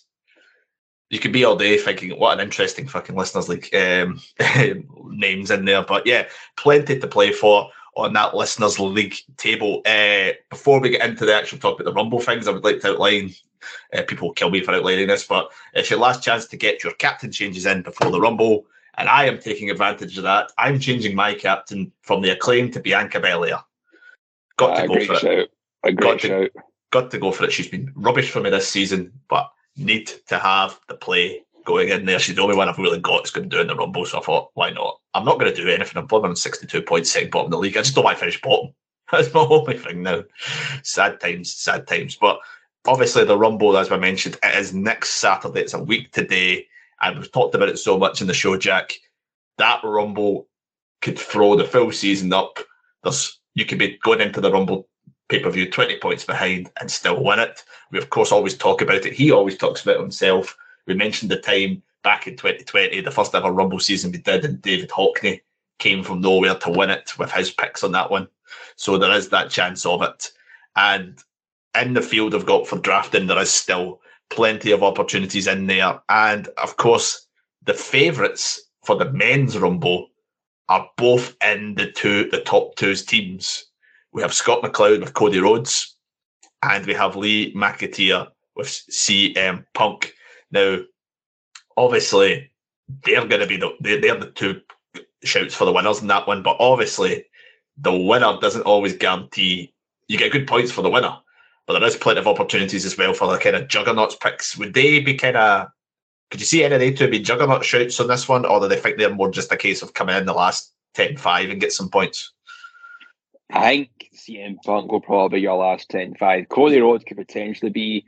You 1.10 1.20
could 1.20 1.32
be 1.32 1.46
all 1.46 1.56
day 1.56 1.78
thinking, 1.78 2.12
what 2.20 2.34
an 2.34 2.44
interesting 2.44 2.88
fucking 2.88 3.16
listeners 3.16 3.48
league 3.48 3.74
um, 3.74 4.20
names 5.10 5.52
in 5.52 5.64
there. 5.64 5.84
But 5.84 6.06
yeah, 6.06 6.28
plenty 6.58 7.00
to 7.00 7.08
play 7.08 7.32
for 7.32 7.70
on 7.98 8.14
that 8.14 8.36
listeners 8.36 8.80
league 8.80 9.16
table. 9.38 9.82
Uh, 9.86 10.30
before 10.50 10.80
we 10.80 10.90
get 10.92 11.08
into 11.08 11.26
the 11.26 11.36
actual 11.36 11.58
talk 11.58 11.80
about 11.80 11.86
the 11.90 11.94
Rumble 11.96 12.20
things, 12.20 12.48
I 12.48 12.52
would 12.52 12.64
like 12.64 12.80
to 12.82 12.90
outline. 12.92 13.34
Uh, 13.94 14.04
people 14.08 14.32
kill 14.34 14.50
me 14.50 14.62
for 14.64 14.74
outlining 14.74 15.08
this, 15.08 15.26
but 15.26 15.52
it's 15.74 15.90
your 15.90 16.00
last 16.00 16.24
chance 16.24 16.46
to 16.48 16.58
get 16.58 16.84
your 16.84 16.94
captain 16.94 17.32
changes 17.32 17.66
in 17.66 17.82
before 17.82 18.12
the 18.12 18.22
Rumble 18.22 18.66
and 18.98 19.08
I 19.08 19.26
am 19.26 19.38
taking 19.40 19.70
advantage 19.70 20.18
of 20.18 20.24
that. 20.24 20.52
I'm 20.58 20.80
changing 20.80 21.16
my 21.16 21.34
captain 21.34 21.92
from 22.02 22.22
the 22.22 22.32
acclaim 22.32 22.72
to 22.72 22.80
Bianca 22.80 23.20
Belair. 23.20 23.60
Got 24.58 24.76
to 24.78 24.84
a 24.84 24.88
go 24.88 25.06
for 25.06 25.28
it. 25.32 25.52
A 25.84 25.92
Got 25.92 26.02
great 26.02 26.20
to- 26.22 26.28
shout. 26.28 26.64
Got 26.90 27.12
to 27.12 27.18
go 27.20 27.32
for 27.32 27.44
it. 27.44 27.52
She's 27.52 27.68
been 27.68 27.92
rubbish 27.96 28.32
for 28.32 28.40
me 28.40 28.50
this 28.50 28.68
season, 28.68 29.12
but 29.30 29.52
need 29.76 30.08
to 30.28 30.40
have 30.40 30.80
the 30.88 30.96
play 30.96 31.44
going 31.68 31.90
in 31.90 32.06
there. 32.06 32.18
She's 32.18 32.36
the 32.36 32.42
only 32.42 32.56
one 32.56 32.70
I've 32.70 32.78
really 32.78 33.00
got 33.00 33.18
that's 33.18 33.30
going 33.30 33.50
to 33.50 33.56
do 33.56 33.62
in 33.62 33.68
the 33.68 33.76
Rumble. 33.76 34.06
So 34.06 34.20
I 34.20 34.22
thought, 34.22 34.52
why 34.54 34.72
not? 34.72 35.00
I'm 35.14 35.26
not 35.26 35.38
going 35.38 35.54
to 35.54 35.62
do 35.62 35.70
anything. 35.70 35.98
I'm 35.98 36.08
bottom 36.08 36.30
on 36.30 36.36
62 36.36 36.82
points, 36.82 37.12
second 37.12 37.30
bottom 37.30 37.48
of 37.48 37.52
the 37.52 37.58
league. 37.58 37.76
I 37.76 37.82
just 37.82 37.94
don't 37.94 38.06
want 38.06 38.18
to 38.18 38.20
finish 38.22 38.42
bottom. 38.42 38.74
That's 39.12 39.34
my 39.34 39.42
only 39.42 39.78
thing 39.78 40.02
now. 40.02 40.24
Sad 40.84 41.20
times, 41.20 41.54
sad 41.54 41.86
times. 41.86 42.16
But 42.16 42.40
obviously, 42.88 43.26
the 43.26 43.38
Rumble, 43.38 43.78
as 43.78 43.92
I 43.92 43.98
mentioned, 43.98 44.38
it 44.42 44.56
is 44.56 44.74
next 44.74 45.16
Saturday. 45.16 45.62
It's 45.62 45.74
a 45.74 45.84
week 45.84 46.12
today. 46.14 46.66
And 47.02 47.20
we've 47.20 47.32
talked 47.32 47.54
about 47.54 47.70
it 47.70 47.78
so 47.78 47.98
much 47.98 48.22
in 48.22 48.28
the 48.28 48.34
show, 48.34 48.58
Jack. 48.58 48.94
That 49.58 49.84
Rumble 49.84 50.48
could 51.02 51.20
throw 51.20 51.56
the 51.56 51.66
full 51.66 51.92
season 51.92 52.32
up. 52.34 52.60
There's 53.04 53.40
you 53.56 53.66
could 53.66 53.80
be 53.80 53.98
going 54.04 54.22
into 54.22 54.40
the 54.40 54.52
Rumble 54.52 54.88
pay 55.30 55.40
per 55.40 55.50
view 55.50 55.70
20 55.70 56.00
points 56.00 56.24
behind 56.24 56.70
and 56.80 56.90
still 56.90 57.24
win 57.24 57.40
it. 57.40 57.64
We, 57.92 57.98
of 57.98 58.10
course, 58.10 58.32
always 58.32 58.58
talk 58.58 58.82
about 58.82 59.06
it. 59.06 59.14
He 59.14 59.32
always 59.32 59.58
talks 59.58 59.82
about 59.82 60.00
himself. 60.00 60.56
We 60.88 60.94
mentioned 60.94 61.30
the 61.30 61.38
time 61.38 61.84
back 62.04 62.28
in 62.28 62.38
2020, 62.38 63.02
the 63.02 63.12
first 63.12 63.36
ever 63.36 63.52
Rumble 63.52 63.80
season 63.80 64.12
we 64.12 64.20
did, 64.20 64.46
and 64.46 64.62
David 64.62 64.90
Hockney 64.90 65.42
came 65.80 66.04
from 66.04 66.22
nowhere 66.22 66.56
to 66.56 66.70
win 66.72 66.90
it 66.90 67.18
with 67.20 67.32
his 67.32 67.52
picks 67.52 67.84
on 67.84 67.92
that 67.92 68.10
one. 68.10 68.28
So 68.78 68.98
there 68.98 69.12
is 69.12 69.30
that 69.30 69.50
chance 69.50 69.86
of 69.86 70.02
it. 70.02 70.32
And 70.76 71.20
in 71.80 71.94
the 71.94 72.02
field 72.02 72.34
I've 72.34 72.46
got 72.46 72.68
for 72.68 72.80
drafting, 72.80 73.28
there 73.28 73.40
is 73.40 73.52
still 73.52 74.02
plenty 74.30 74.72
of 74.72 74.84
opportunities 74.84 75.48
in 75.48 75.68
there. 75.68 76.02
And 76.10 76.48
of 76.58 76.78
course, 76.78 77.28
the 77.66 77.74
favourites 77.74 78.62
for 78.84 78.96
the 78.96 79.12
men's 79.12 79.58
Rumble 79.58 80.08
are 80.70 80.90
both 80.98 81.36
in 81.44 81.76
the 81.76 81.92
two 81.92 82.30
the 82.30 82.42
top 82.42 82.76
two's 82.76 83.06
teams. 83.06 83.66
We 84.14 84.22
have 84.22 84.34
Scott 84.34 84.64
McLeod 84.64 85.02
with 85.02 85.14
Cody 85.14 85.40
Rhodes, 85.40 85.96
and 86.64 86.86
we 86.86 86.94
have 86.94 87.16
Lee 87.16 87.54
McAteer 87.54 88.28
with 88.56 88.68
CM 88.68 89.66
Punk. 89.74 90.14
Now, 90.52 90.80
obviously, 91.76 92.52
they're 93.04 93.28
going 93.28 93.42
to 93.42 93.48
be 93.48 93.58
the 93.58 93.74
they're, 93.80 94.18
the 94.18 94.32
two 94.32 94.62
shouts 95.24 95.54
for 95.54 95.66
the 95.66 95.74
winners 95.74 96.02
in 96.02 96.08
that 96.08 96.28
one, 96.28 96.44
but 96.44 96.58
obviously, 96.60 97.26
the 97.78 97.96
winner 97.96 98.38
doesn't 98.40 98.64
always 98.64 98.96
guarantee 98.96 99.74
you 100.08 100.18
get 100.18 100.32
good 100.32 100.48
points 100.48 100.72
for 100.72 100.82
the 100.82 100.90
winner. 100.90 101.18
But 101.66 101.80
there 101.80 101.88
is 101.88 101.98
plenty 101.98 102.20
of 102.20 102.28
opportunities 102.28 102.86
as 102.86 102.98
well 102.98 103.14
for 103.14 103.28
the 103.28 103.38
kind 103.38 103.56
of 103.56 103.68
juggernauts 103.68 104.16
picks. 104.16 104.58
Would 104.58 104.74
they 104.74 105.00
be 105.02 105.16
kind 105.16 105.36
of 105.36 105.68
could 106.30 106.40
you 106.42 106.46
see 106.46 106.64
any 106.64 106.76
of 106.76 106.82
they 106.82 106.92
two 106.92 107.10
be 107.10 107.20
juggernaut 107.20 107.64
shouts 107.64 108.00
on 108.00 108.08
this 108.08 108.28
one, 108.28 108.46
or 108.46 108.60
do 108.60 108.68
they 108.68 108.76
think 108.76 108.98
they're 108.98 109.14
more 109.14 109.32
just 109.32 109.52
a 109.52 109.58
case 109.58 109.82
of 109.82 109.94
coming 109.94 110.16
in 110.16 110.26
the 110.26 110.34
last 110.34 110.74
10 110.96 111.18
5 111.18 111.50
and 111.50 111.62
get 111.62 111.72
some 111.72 111.90
points? 111.90 112.34
I 113.50 113.62
think 113.62 114.10
CM 114.14 114.58
Punk 114.66 114.92
will 114.92 115.00
probably 115.00 115.40
be 115.40 115.44
your 115.44 115.58
last 115.58 115.90
10 115.90 116.16
5. 116.16 116.50
Cody 116.50 116.82
Rhodes 116.82 117.06
could 117.06 117.18
potentially 117.18 117.72
be 117.72 118.06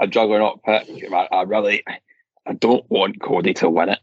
a 0.00 0.06
juggernaut 0.06 0.62
pick. 0.62 0.88
I, 1.12 1.28
I 1.30 1.42
really, 1.42 1.82
I 2.46 2.52
don't 2.52 2.84
want 2.90 3.20
Cody 3.20 3.54
to 3.54 3.70
win 3.70 3.90
it. 3.90 4.00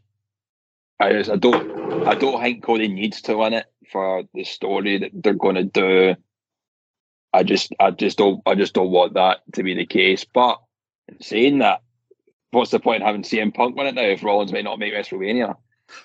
I 1.00 1.12
just, 1.12 1.30
I 1.30 1.36
don't, 1.36 2.06
I 2.06 2.14
don't 2.14 2.40
think 2.40 2.62
Cody 2.62 2.88
needs 2.88 3.22
to 3.22 3.36
win 3.36 3.52
it 3.52 3.66
for 3.90 4.24
the 4.32 4.44
story 4.44 4.98
that 4.98 5.10
they're 5.14 5.34
going 5.34 5.56
to 5.56 5.64
do. 5.64 6.16
I 7.32 7.42
just, 7.42 7.72
I 7.80 7.90
just 7.90 8.16
don't, 8.16 8.40
I 8.46 8.54
just 8.54 8.74
don't 8.74 8.90
want 8.90 9.14
that 9.14 9.40
to 9.54 9.62
be 9.62 9.74
the 9.74 9.86
case. 9.86 10.24
But 10.24 10.60
saying 11.20 11.58
that, 11.58 11.82
what's 12.52 12.70
the 12.70 12.80
point 12.80 13.02
in 13.02 13.06
having 13.06 13.22
CM 13.22 13.52
Punk 13.52 13.76
win 13.76 13.88
it 13.88 13.94
now 13.94 14.02
if 14.02 14.22
Rollins 14.22 14.52
may 14.52 14.62
not 14.62 14.78
make 14.78 14.94
WrestleMania? 14.94 15.56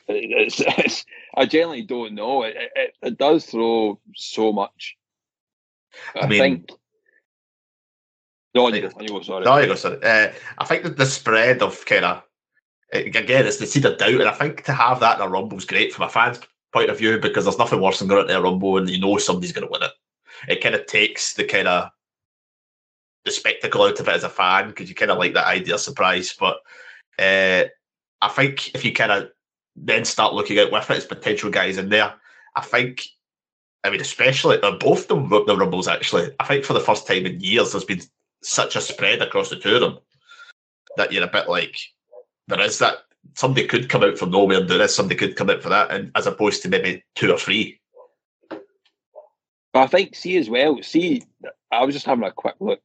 It's, 0.07 0.59
it's, 0.59 1.05
I 1.35 1.45
generally 1.45 1.83
don't 1.83 2.15
know. 2.15 2.43
It, 2.43 2.55
it, 2.75 2.93
it 3.01 3.17
does 3.17 3.45
throw 3.45 3.99
so 4.15 4.51
much. 4.51 4.97
I, 6.15 6.21
I 6.21 6.27
mean, 6.27 6.39
think. 6.39 6.71
No, 8.55 8.67
you 8.69 8.81
go, 8.81 9.21
sorry. 9.21 9.45
No, 9.45 9.57
you 9.57 9.67
go, 9.67 9.75
sorry. 9.75 10.01
Uh, 10.01 10.31
I 10.57 10.65
think 10.65 10.83
that 10.83 10.97
the 10.97 11.05
spread 11.05 11.61
of 11.61 11.85
kind 11.85 12.05
of 12.05 12.23
again, 12.93 13.45
it's 13.45 13.57
the 13.57 13.67
seed 13.67 13.85
of 13.85 13.97
doubt, 13.97 14.19
and 14.19 14.29
I 14.29 14.33
think 14.33 14.63
to 14.65 14.73
have 14.73 14.99
that 14.99 15.19
in 15.19 15.25
a 15.25 15.29
rumble 15.29 15.57
is 15.57 15.65
great 15.65 15.93
from 15.93 16.05
a 16.05 16.09
fan's 16.09 16.39
point 16.73 16.89
of 16.89 16.97
view 16.97 17.19
because 17.19 17.45
there's 17.45 17.57
nothing 17.57 17.81
worse 17.81 17.99
than 17.99 18.07
going 18.07 18.27
to 18.27 18.37
a 18.37 18.41
rumble 18.41 18.77
and 18.77 18.89
you 18.89 18.99
know 18.99 19.17
somebody's 19.17 19.51
going 19.51 19.67
to 19.67 19.71
win 19.71 19.83
it. 19.83 19.91
It 20.47 20.61
kind 20.61 20.75
of 20.75 20.85
takes 20.85 21.33
the 21.33 21.43
kind 21.43 21.67
of 21.67 21.89
the 23.25 23.31
spectacle 23.31 23.83
out 23.83 23.99
of 23.99 24.07
it 24.07 24.15
as 24.15 24.23
a 24.23 24.29
fan 24.29 24.69
because 24.69 24.87
you 24.89 24.95
kind 24.95 25.11
of 25.11 25.17
like 25.17 25.33
that 25.33 25.47
idea 25.47 25.75
of 25.75 25.79
surprise. 25.81 26.35
But 26.39 26.57
uh, 27.17 27.65
I 28.21 28.29
think 28.29 28.73
if 28.75 28.85
you 28.85 28.93
kind 28.93 29.11
of 29.11 29.29
then 29.75 30.05
start 30.05 30.33
looking 30.33 30.57
at 30.57 30.71
with 30.71 30.89
it 30.89 30.97
as 30.97 31.05
potential 31.05 31.49
guys 31.49 31.77
in 31.77 31.89
there, 31.89 32.13
I 32.55 32.61
think. 32.61 33.05
I 33.81 33.89
mean, 33.89 34.01
especially 34.01 34.61
uh, 34.61 34.71
both 34.71 35.07
the, 35.07 35.15
the 35.15 35.55
rumbles 35.55 35.87
actually. 35.87 36.29
I 36.41 36.43
think 36.43 36.65
for 36.65 36.73
the 36.73 36.81
first 36.81 37.07
time 37.07 37.25
in 37.25 37.39
years, 37.39 37.71
there's 37.71 37.85
been 37.85 38.01
such 38.41 38.75
a 38.75 38.81
spread 38.81 39.21
across 39.21 39.49
the 39.49 39.55
two 39.55 39.75
of 39.75 39.81
them 39.81 39.99
that 40.97 41.11
you're 41.11 41.23
a 41.23 41.27
bit 41.27 41.49
like, 41.49 41.77
there 42.47 42.61
is 42.61 42.79
that 42.79 42.97
somebody 43.35 43.67
could 43.67 43.89
come 43.89 44.03
out 44.03 44.17
from 44.17 44.31
nowhere 44.31 44.57
and 44.57 44.67
do 44.67 44.77
this, 44.77 44.95
somebody 44.95 45.15
could 45.15 45.35
come 45.35 45.49
out 45.49 45.61
for 45.61 45.69
that, 45.69 45.91
and 45.91 46.11
as 46.15 46.27
opposed 46.27 46.61
to 46.63 46.69
maybe 46.69 47.03
two 47.15 47.31
or 47.31 47.37
three. 47.37 47.79
I 49.73 49.87
think 49.87 50.15
see 50.15 50.37
as 50.37 50.49
well. 50.49 50.81
See, 50.81 51.23
I 51.71 51.85
was 51.85 51.93
just 51.93 52.05
having 52.05 52.23
a 52.23 52.31
quick 52.31 52.55
look 52.59 52.81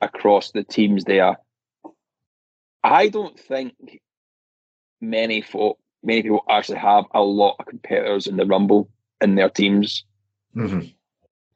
across 0.00 0.52
the 0.52 0.64
teams 0.64 1.04
there. 1.04 1.36
I 2.82 3.08
don't 3.08 3.38
think 3.38 3.74
many 5.00 5.42
folk, 5.42 5.78
many 6.02 6.22
people 6.22 6.44
actually 6.48 6.78
have 6.78 7.04
a 7.14 7.22
lot 7.22 7.56
of 7.58 7.66
competitors 7.66 8.26
in 8.26 8.36
the 8.36 8.46
Rumble 8.46 8.88
in 9.20 9.34
their 9.34 9.50
teams. 9.50 10.04
Mm-hmm. 10.56 10.88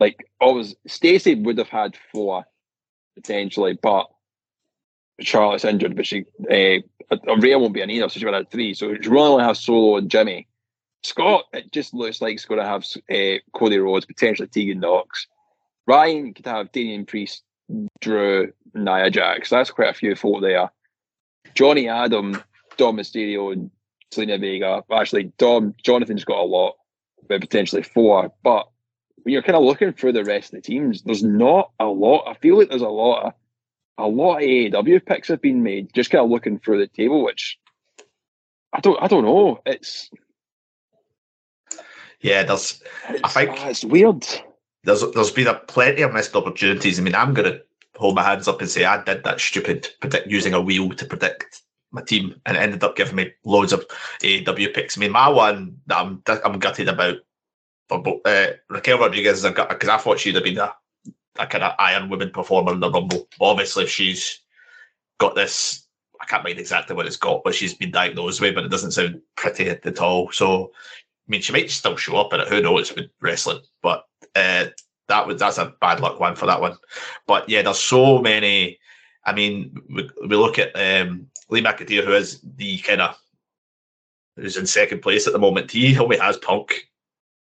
Like, 0.01 0.31
always, 0.41 0.75
Stacey 0.87 1.35
would 1.35 1.59
have 1.59 1.69
had 1.69 1.97
four 2.13 2.45
potentially, 3.15 3.79
but 3.81 4.07
Charlotte's 5.21 5.65
injured, 5.65 5.97
but 5.97 6.07
she 6.07 6.25
uh, 6.51 6.79
Rhea 7.39 7.59
won't 7.59 7.75
be 7.75 7.81
in 7.81 7.91
either, 7.91 8.09
so 8.09 8.19
she 8.19 8.25
would 8.25 8.35
have 8.35 8.49
three. 8.49 8.75
So 8.75 8.95
she 8.95 9.09
really 9.09 9.29
only 9.29 9.45
has 9.45 9.61
Solo 9.61 9.97
and 9.97 10.11
Jimmy. 10.11 10.47
Scott, 11.03 11.45
it 11.53 11.73
just 11.73 11.95
looks 11.95 12.21
like 12.21 12.33
he's 12.33 12.45
going 12.45 12.61
to 12.61 12.67
have 12.67 12.85
uh, 13.11 13.39
Cody 13.53 13.79
Rhodes, 13.79 14.07
potentially 14.07 14.49
Tegan 14.49 14.81
Nox. 14.81 15.27
Ryan 15.87 16.35
could 16.35 16.47
have 16.47 16.73
Damian 16.73 17.07
Priest, 17.07 17.43
Drew, 18.01 18.53
Nia 18.75 19.11
Jax. 19.11 19.51
That's 19.51 19.71
quite 19.71 19.91
a 19.91 19.95
few 19.95 20.15
folk 20.15 20.43
there. 20.43 20.71
Johnny 21.55 21.89
Adam, 21.89 22.43
Dom 22.77 22.97
Mysterio, 22.97 23.53
and 23.53 23.71
Zelina 24.13 24.41
Vega. 24.41 24.83
Actually, 24.93 25.33
Dom 25.39 25.75
Jonathan's 25.83 26.25
got 26.25 26.39
a 26.39 26.45
lot, 26.45 26.77
but 27.29 27.41
potentially 27.41 27.83
four. 27.83 28.33
But 28.43 28.69
when 29.29 29.35
you're 29.35 29.43
kind 29.43 29.57
of 29.57 29.63
looking 29.63 29.93
through 29.93 30.13
the 30.13 30.25
rest 30.25 30.55
of 30.55 30.63
the 30.63 30.63
teams, 30.63 31.03
there's 31.03 31.23
not 31.23 31.71
a 31.79 31.85
lot. 31.85 32.25
I 32.27 32.33
feel 32.33 32.57
like 32.57 32.71
there's 32.71 32.81
a 32.81 32.89
lot 32.89 33.27
of 33.27 33.33
a 33.99 34.09
lot 34.09 34.39
of 34.39 34.43
AEW 34.43 35.05
picks 35.05 35.29
have 35.29 35.43
been 35.43 35.63
made. 35.63 35.93
Just 35.93 36.09
kind 36.09 36.25
of 36.25 36.31
looking 36.31 36.59
through 36.59 36.79
the 36.79 36.87
table, 36.87 37.23
which 37.23 37.59
I 38.73 38.81
don't, 38.81 38.97
I 39.03 39.07
don't 39.07 39.27
know. 39.27 39.61
It's 39.67 40.09
yeah, 42.23 42.43
there's. 42.43 42.83
I 43.23 43.29
think 43.29 43.51
uh, 43.51 43.67
it's 43.69 43.85
weird. 43.85 44.27
There's 44.85 45.05
there's 45.13 45.31
been 45.31 45.47
a 45.47 45.57
plenty 45.57 46.01
of 46.01 46.15
missed 46.15 46.35
opportunities. 46.35 46.99
I 46.99 47.03
mean, 47.03 47.15
I'm 47.15 47.35
gonna 47.35 47.59
hold 47.97 48.15
my 48.15 48.23
hands 48.23 48.49
up 48.49 48.63
and 48.63 48.71
say 48.71 48.87
I 48.87 49.05
did 49.05 49.25
that 49.25 49.41
stupid 49.41 49.89
predict 50.01 50.29
using 50.29 50.55
a 50.55 50.61
wheel 50.63 50.89
to 50.89 51.05
predict 51.05 51.61
my 51.91 52.01
team, 52.01 52.35
and 52.47 52.57
it 52.57 52.61
ended 52.61 52.83
up 52.83 52.97
giving 52.97 53.17
me 53.17 53.33
loads 53.45 53.75
of 53.75 53.87
AEW 54.23 54.73
picks. 54.73 54.97
I 54.97 55.01
mean, 55.03 55.13
my 55.13 55.29
one 55.29 55.77
that 55.87 55.99
I'm 55.99 56.23
I'm 56.47 56.59
gutted 56.59 56.89
about 56.89 57.19
uh, 57.91 58.47
Raquel 58.69 58.99
Rodriguez 58.99 59.43
because 59.43 59.89
I 59.89 59.99
thought 59.99 60.21
she'd 60.21 60.35
have 60.35 60.45
been 60.45 60.59
a 60.59 60.75
a 61.39 61.47
kind 61.47 61.65
of 61.65 61.75
Iron 61.79 62.09
Woman 62.09 62.31
performer 62.31 62.73
in 62.73 62.81
the 62.81 62.91
Rumble. 62.91 63.29
Obviously, 63.41 63.87
she's 63.87 64.41
got 65.19 65.35
this. 65.35 65.87
I 66.21 66.25
can't 66.27 66.45
mind 66.45 66.59
exactly 66.59 66.97
what 66.97 67.07
it's 67.07 67.17
got, 67.17 67.45
but 67.45 67.55
she's 67.55 67.75
been 67.75 67.93
diagnosed 67.93 68.41
with, 68.41 68.55
but 68.55 68.65
it 68.65 68.71
doesn't 68.71 68.93
sound 68.93 69.21
pretty 69.37 69.69
at 69.69 70.01
all. 70.01 70.33
So, 70.33 70.73
I 70.75 71.29
mean, 71.29 71.41
she 71.41 71.53
might 71.53 71.71
still 71.71 71.97
show 71.97 72.17
up 72.17 72.33
in 72.33 72.41
it. 72.41 72.49
Who 72.49 72.61
knows 72.61 72.95
with 72.95 73.11
wrestling? 73.21 73.61
But 73.83 74.05
uh, 74.35 74.67
that 75.09 75.27
was 75.27 75.39
that's 75.39 75.59
a 75.59 75.75
bad 75.81 76.01
luck 76.01 76.19
one 76.19 76.35
for 76.35 76.47
that 76.47 76.61
one. 76.61 76.77
But 77.27 77.49
yeah, 77.49 77.63
there's 77.63 77.79
so 77.79 78.21
many. 78.21 78.79
I 79.25 79.33
mean, 79.33 79.77
we, 79.89 80.11
we 80.27 80.37
look 80.37 80.59
at 80.59 80.75
um, 80.75 81.29
Lee 81.51 81.63
McAteer, 81.63 82.05
who 82.05 82.15
is 82.15 82.41
the 82.57 82.79
kind 82.79 83.01
of 83.01 83.17
who's 84.37 84.57
in 84.57 84.67
second 84.67 85.03
place 85.03 85.27
at 85.27 85.33
the 85.33 85.39
moment. 85.39 85.71
He 85.71 85.99
only 85.99 86.19
has 86.19 86.37
Punk 86.39 86.89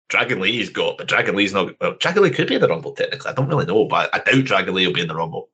Dragon 0.10 0.40
Lee's 0.40 0.70
got, 0.70 0.98
but 0.98 1.08
Dragon 1.08 1.36
Lee's 1.36 1.54
not. 1.54 1.76
Well, 1.82 1.96
Dragon 2.00 2.24
Lee 2.24 2.30
could 2.30 2.48
be 2.48 2.56
in 2.56 2.62
the 2.62 2.68
Rumble 2.68 2.94
technically. 2.94 3.32
I 3.32 3.34
don't 3.34 3.48
really 3.48 3.66
know, 3.66 3.86
but 3.86 4.14
I 4.14 4.20
doubt 4.20 4.46
Dragon 4.46 4.76
Lee 4.76 4.86
will 4.86 4.94
be 4.94 5.02
in 5.02 5.08
the 5.08 5.16
Rumble. 5.16 5.50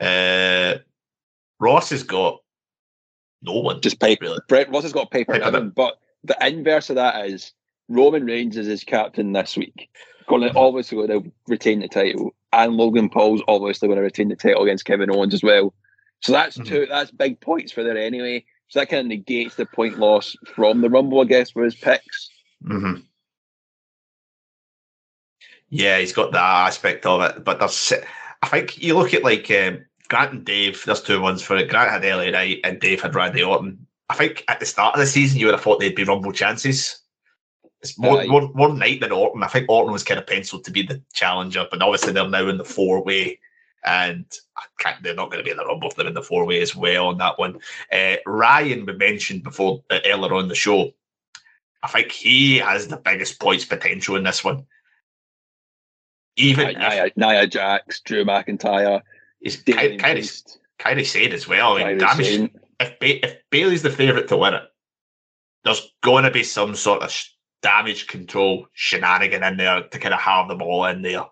Uh, 0.00 0.76
Ross 1.60 1.90
has 1.90 2.02
got 2.02 2.40
no 3.42 3.60
one. 3.60 3.80
Just 3.80 4.00
paper. 4.00 4.24
Really. 4.24 4.40
Brett 4.48 4.70
Ross 4.70 4.82
has 4.82 4.92
got 4.92 5.10
paper, 5.10 5.34
paper 5.34 5.60
but 5.60 5.98
the 6.24 6.36
inverse 6.46 6.90
of 6.90 6.96
that 6.96 7.26
is 7.26 7.52
Roman 7.88 8.24
Reigns 8.24 8.56
is 8.56 8.66
his 8.66 8.82
captain 8.84 9.32
this 9.32 9.56
week. 9.56 9.88
Going 10.26 10.42
to 10.42 10.52
obviously 10.56 10.96
going 11.06 11.22
to 11.22 11.32
retain 11.46 11.78
the 11.78 11.88
title, 11.88 12.34
and 12.52 12.72
Logan 12.76 13.08
Paul's 13.08 13.42
obviously 13.46 13.86
going 13.86 13.98
to 13.98 14.02
retain 14.02 14.28
the 14.28 14.36
title 14.36 14.64
against 14.64 14.84
Kevin 14.84 15.10
Owens 15.10 15.34
as 15.34 15.44
well. 15.44 15.72
So 16.20 16.32
that's 16.32 16.58
mm-hmm. 16.58 16.68
two. 16.68 16.86
That's 16.86 17.12
big 17.12 17.40
points 17.40 17.70
for 17.70 17.84
there 17.84 17.96
anyway. 17.96 18.44
So 18.68 18.80
that 18.80 18.88
kind 18.88 19.02
of 19.02 19.06
negates 19.06 19.54
the 19.54 19.66
point 19.66 20.00
loss 20.00 20.34
from 20.54 20.80
the 20.80 20.90
Rumble, 20.90 21.20
I 21.20 21.24
guess, 21.26 21.52
for 21.52 21.62
his 21.62 21.76
picks. 21.76 22.30
Mm-hmm. 22.64 23.02
Yeah, 25.68 25.98
he's 25.98 26.12
got 26.12 26.32
that 26.32 26.66
aspect 26.66 27.06
of 27.06 27.22
it. 27.22 27.44
But 27.44 27.58
there's, 27.58 27.92
I 28.42 28.48
think 28.48 28.82
you 28.82 28.96
look 28.96 29.14
at 29.14 29.24
like 29.24 29.50
um, 29.50 29.84
Grant 30.08 30.32
and 30.32 30.44
Dave. 30.44 30.82
There's 30.84 31.02
two 31.02 31.20
ones 31.20 31.42
for 31.42 31.56
it. 31.56 31.68
Grant 31.68 31.90
had 31.90 32.04
LA 32.04 32.30
Knight 32.30 32.60
and 32.64 32.80
Dave 32.80 33.02
had 33.02 33.14
Randy 33.14 33.42
Orton. 33.42 33.86
I 34.08 34.14
think 34.14 34.44
at 34.48 34.60
the 34.60 34.66
start 34.66 34.94
of 34.94 35.00
the 35.00 35.06
season 35.06 35.38
you 35.38 35.46
would 35.46 35.54
have 35.54 35.62
thought 35.62 35.80
they'd 35.80 35.94
be 35.94 36.04
Rumble 36.04 36.32
chances. 36.32 37.00
It's 37.82 37.98
more, 37.98 38.20
uh, 38.20 38.26
more, 38.26 38.50
more 38.54 38.72
Knight 38.72 39.00
than 39.00 39.12
Orton. 39.12 39.42
I 39.42 39.48
think 39.48 39.68
Orton 39.68 39.92
was 39.92 40.04
kind 40.04 40.18
of 40.18 40.26
penciled 40.26 40.64
to 40.64 40.70
be 40.70 40.82
the 40.82 41.02
challenger, 41.12 41.66
but 41.70 41.82
obviously 41.82 42.12
they're 42.12 42.28
now 42.28 42.48
in 42.48 42.58
the 42.58 42.64
four 42.64 43.02
way, 43.02 43.38
and 43.84 44.24
they're 45.02 45.14
not 45.14 45.30
going 45.30 45.38
to 45.38 45.44
be 45.44 45.50
in 45.50 45.56
the 45.56 45.66
Rumble 45.66 45.88
if 45.88 45.96
they're 45.96 46.06
in 46.06 46.14
the 46.14 46.22
four 46.22 46.46
way 46.46 46.60
as 46.60 46.74
well 46.74 47.08
on 47.08 47.18
that 47.18 47.38
one. 47.38 47.58
Uh, 47.92 48.16
Ryan, 48.26 48.86
we 48.86 48.92
mentioned 48.94 49.42
before 49.42 49.82
uh, 49.90 49.98
earlier 50.06 50.34
on 50.34 50.48
the 50.48 50.54
show. 50.54 50.92
I 51.82 51.88
think 51.88 52.12
he 52.12 52.58
has 52.58 52.88
the 52.88 52.96
biggest 52.96 53.38
points 53.40 53.64
potential 53.64 54.16
in 54.16 54.24
this 54.24 54.42
one. 54.42 54.66
Even 56.36 56.78
Nia, 56.78 57.10
Nia 57.16 57.46
Jax, 57.46 58.00
Drew 58.00 58.24
McIntyre, 58.24 59.02
is 59.40 59.56
kind, 59.56 59.98
kind, 59.98 60.18
of, 60.18 60.30
kind 60.78 61.00
of 61.00 61.06
said 61.06 61.32
as 61.32 61.48
well. 61.48 61.76
I 61.78 61.84
mean, 61.84 61.98
damage, 61.98 62.50
if, 62.80 62.98
ba- 62.98 63.26
if 63.26 63.36
Bayley's 63.50 63.82
the 63.82 63.90
favourite 63.90 64.28
to 64.28 64.36
win 64.36 64.54
it, 64.54 64.64
there's 65.64 65.92
going 66.02 66.24
to 66.24 66.30
be 66.30 66.42
some 66.42 66.74
sort 66.74 67.02
of 67.02 67.12
damage 67.62 68.06
control 68.06 68.68
shenanigan 68.74 69.42
in 69.42 69.56
there 69.56 69.82
to 69.82 69.98
kind 69.98 70.14
of 70.14 70.20
have 70.20 70.48
them 70.48 70.62
all 70.62 70.84
in 70.84 71.02
there. 71.02 71.24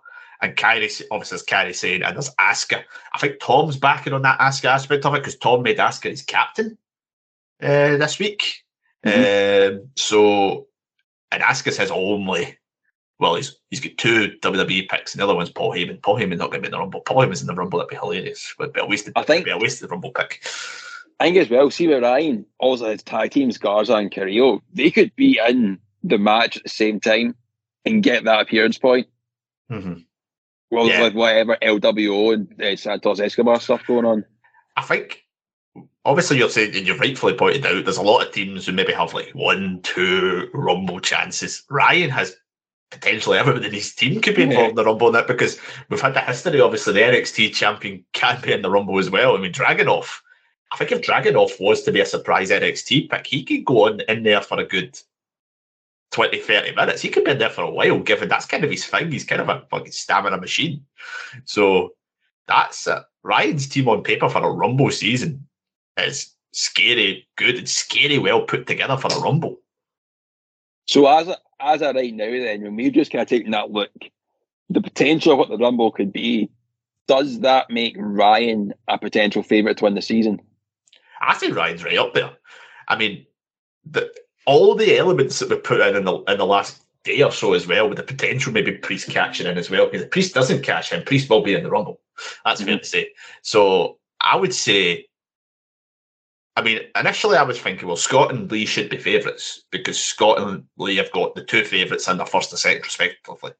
And 0.42 0.56
Kairi, 0.56 1.02
obviously, 1.10 1.36
as 1.36 1.44
Kairi 1.44 1.74
Sane, 1.74 2.02
and 2.02 2.16
there's 2.16 2.34
Asuka. 2.40 2.82
I 3.12 3.18
think 3.18 3.40
Tom's 3.40 3.76
backing 3.76 4.12
on 4.12 4.22
that 4.22 4.40
Asuka 4.40 4.66
aspect 4.66 5.06
of 5.06 5.14
it 5.14 5.18
because 5.18 5.36
Tom 5.36 5.62
made 5.62 5.78
Asuka 5.78 6.10
his 6.10 6.22
captain 6.22 6.76
uh, 7.62 7.96
this 7.96 8.18
week. 8.18 8.64
Mm-hmm. 9.06 9.76
Um, 9.76 9.88
so, 9.96 10.66
and 11.30 11.42
Asuka 11.42 11.72
says 11.72 11.90
only 11.90 12.58
well, 13.18 13.36
he's 13.36 13.56
he's 13.70 13.80
got 13.80 13.96
two 13.96 14.36
WWE 14.40 14.88
picks, 14.88 15.14
and 15.14 15.20
the 15.20 15.24
other 15.24 15.34
one's 15.34 15.50
Paul 15.50 15.72
Heyman. 15.72 16.02
Paul 16.02 16.18
Heyman's 16.18 16.40
not 16.40 16.50
going 16.50 16.62
to 16.62 16.62
be 16.62 16.66
in 16.66 16.72
the 16.72 16.78
Rumble. 16.78 17.00
Paul 17.00 17.18
Heyman's 17.18 17.40
in 17.40 17.46
the 17.46 17.54
Rumble. 17.54 17.78
That'd 17.78 17.90
be 17.90 17.96
hilarious. 17.96 18.54
Would 18.58 18.72
be 18.72 18.80
a 18.80 18.86
wasted. 18.86 19.12
I 19.16 19.22
think 19.22 19.44
be 19.44 19.50
a 19.50 19.58
wasted 19.58 19.90
Rumble 19.90 20.10
pick. 20.10 20.44
I 21.20 21.26
think 21.26 21.36
as 21.36 21.50
well. 21.50 21.70
See 21.70 21.86
where 21.86 22.00
Ryan 22.00 22.44
also 22.58 22.86
has 22.86 23.02
tag 23.02 23.30
teams 23.30 23.58
Garza 23.58 23.94
and 23.94 24.10
Carrillo. 24.10 24.62
They 24.72 24.90
could 24.90 25.14
be 25.14 25.40
in 25.46 25.78
the 26.02 26.18
match 26.18 26.56
at 26.56 26.64
the 26.64 26.68
same 26.68 27.00
time 27.00 27.36
and 27.84 28.02
get 28.02 28.24
that 28.24 28.40
appearance 28.40 28.78
point. 28.78 29.06
Mm-hmm. 29.70 30.00
Well, 30.70 30.88
yeah. 30.88 31.02
like 31.02 31.14
whatever 31.14 31.56
LWO 31.62 32.34
and 32.34 32.62
uh, 32.62 32.76
Santos 32.76 33.20
Escobar 33.20 33.60
stuff 33.60 33.86
going 33.86 34.04
on. 34.04 34.24
I 34.76 34.82
think 34.82 35.24
obviously 36.04 36.38
you're 36.38 36.50
saying 36.50 36.74
and 36.74 36.86
you've 36.86 37.00
rightfully 37.00 37.34
pointed 37.34 37.64
out 37.64 37.84
there's 37.84 37.96
a 37.96 38.02
lot 38.02 38.26
of 38.26 38.32
teams 38.32 38.66
who 38.66 38.72
maybe 38.72 38.92
have 38.92 39.14
like 39.14 39.30
one, 39.34 39.80
two 39.82 40.48
rumble 40.52 41.00
chances. 41.00 41.62
Ryan 41.70 42.10
has 42.10 42.36
potentially 42.94 43.38
everybody 43.38 43.66
in 43.66 43.72
his 43.72 43.94
team 43.94 44.20
could 44.20 44.36
be 44.36 44.42
involved 44.42 44.62
yeah. 44.62 44.68
in 44.70 44.74
the 44.76 44.84
Rumble 44.84 45.12
now 45.12 45.26
because 45.26 45.58
we've 45.88 46.00
had 46.00 46.14
the 46.14 46.20
history. 46.20 46.60
Obviously, 46.60 46.92
the 46.92 47.00
NXT 47.00 47.52
champion 47.52 48.04
can 48.12 48.40
be 48.40 48.52
in 48.52 48.62
the 48.62 48.70
Rumble 48.70 48.98
as 48.98 49.10
well. 49.10 49.36
I 49.36 49.40
mean, 49.40 49.52
Dragunov. 49.52 50.20
I 50.72 50.76
think 50.76 50.92
if 50.92 51.02
Dragunov 51.02 51.60
was 51.60 51.82
to 51.82 51.92
be 51.92 52.00
a 52.00 52.06
surprise 52.06 52.50
NXT 52.50 53.10
pick, 53.10 53.26
he 53.26 53.44
could 53.44 53.64
go 53.64 53.86
on 53.86 54.00
in 54.02 54.22
there 54.22 54.40
for 54.40 54.58
a 54.58 54.64
good 54.64 54.98
20, 56.12 56.40
30 56.40 56.74
minutes. 56.74 57.02
He 57.02 57.08
could 57.08 57.24
be 57.24 57.32
in 57.32 57.38
there 57.38 57.50
for 57.50 57.62
a 57.62 57.70
while, 57.70 57.98
given 57.98 58.28
that's 58.28 58.46
kind 58.46 58.64
of 58.64 58.70
his 58.70 58.86
thing. 58.86 59.10
He's 59.10 59.24
kind 59.24 59.42
of 59.42 59.48
a 59.48 59.64
fucking 59.70 59.92
stamina 59.92 60.38
machine. 60.38 60.84
So 61.44 61.94
that's 62.46 62.86
it. 62.86 63.02
Ryan's 63.22 63.68
team 63.68 63.88
on 63.88 64.02
paper 64.02 64.28
for 64.28 64.42
a 64.42 64.50
Rumble 64.50 64.90
season 64.90 65.46
is 65.96 66.34
scary, 66.52 67.26
good, 67.36 67.56
and 67.56 67.68
scary 67.68 68.18
well 68.18 68.42
put 68.42 68.66
together 68.66 68.96
for 68.96 69.12
a 69.12 69.20
Rumble. 69.20 69.56
So 70.86 71.06
as 71.06 71.28
a, 71.28 71.36
as 71.64 71.82
a 71.82 71.92
right 71.92 72.14
now, 72.14 72.30
then 72.30 72.62
when 72.62 72.76
we're 72.76 72.90
just 72.90 73.10
kind 73.10 73.22
of 73.22 73.28
taking 73.28 73.52
that 73.52 73.70
look, 73.70 73.90
the 74.70 74.80
potential 74.80 75.32
of 75.32 75.38
what 75.38 75.48
the 75.48 75.58
Rumble 75.58 75.90
could 75.90 76.12
be, 76.12 76.50
does 77.06 77.40
that 77.40 77.70
make 77.70 77.94
Ryan 77.98 78.72
a 78.88 78.98
potential 78.98 79.42
favourite 79.42 79.78
to 79.78 79.84
win 79.84 79.94
the 79.94 80.02
season? 80.02 80.40
I 81.20 81.34
think 81.34 81.56
Ryan's 81.56 81.84
right 81.84 81.98
up 81.98 82.14
there. 82.14 82.30
I 82.88 82.96
mean, 82.96 83.26
the, 83.84 84.12
all 84.46 84.74
the 84.74 84.96
elements 84.96 85.38
that 85.38 85.50
we 85.50 85.56
put 85.56 85.80
in 85.80 85.96
in 85.96 86.04
the, 86.04 86.16
in 86.28 86.38
the 86.38 86.46
last 86.46 86.82
day 87.04 87.22
or 87.22 87.32
so 87.32 87.52
as 87.54 87.66
well, 87.66 87.88
with 87.88 87.98
the 87.98 88.04
potential 88.04 88.52
maybe 88.52 88.72
Priest 88.72 89.08
catching 89.08 89.46
in 89.46 89.58
as 89.58 89.70
well. 89.70 89.86
Because 89.86 90.02
if 90.02 90.10
Priest 90.10 90.34
doesn't 90.34 90.62
catch 90.62 90.90
him, 90.90 91.04
Priest 91.04 91.28
will 91.28 91.42
be 91.42 91.54
in 91.54 91.62
the 91.62 91.70
Rumble. 91.70 92.00
That's 92.44 92.60
mm-hmm. 92.60 92.70
fair 92.70 92.78
to 92.78 92.84
say. 92.84 93.08
So 93.42 93.98
I 94.20 94.36
would 94.36 94.54
say 94.54 95.06
I 96.56 96.62
mean, 96.62 96.80
initially 96.98 97.36
I 97.36 97.42
was 97.42 97.60
thinking, 97.60 97.88
well, 97.88 97.96
Scott 97.96 98.32
and 98.32 98.50
Lee 98.50 98.66
should 98.66 98.88
be 98.88 98.96
favourites 98.96 99.64
because 99.70 100.02
Scott 100.02 100.40
and 100.40 100.64
Lee 100.76 100.96
have 100.96 101.10
got 101.10 101.34
the 101.34 101.44
two 101.44 101.64
favourites 101.64 102.06
and 102.06 102.20
the 102.20 102.24
first 102.24 102.52
and 102.52 102.58
second, 102.58 102.84
respectively. 102.84 103.52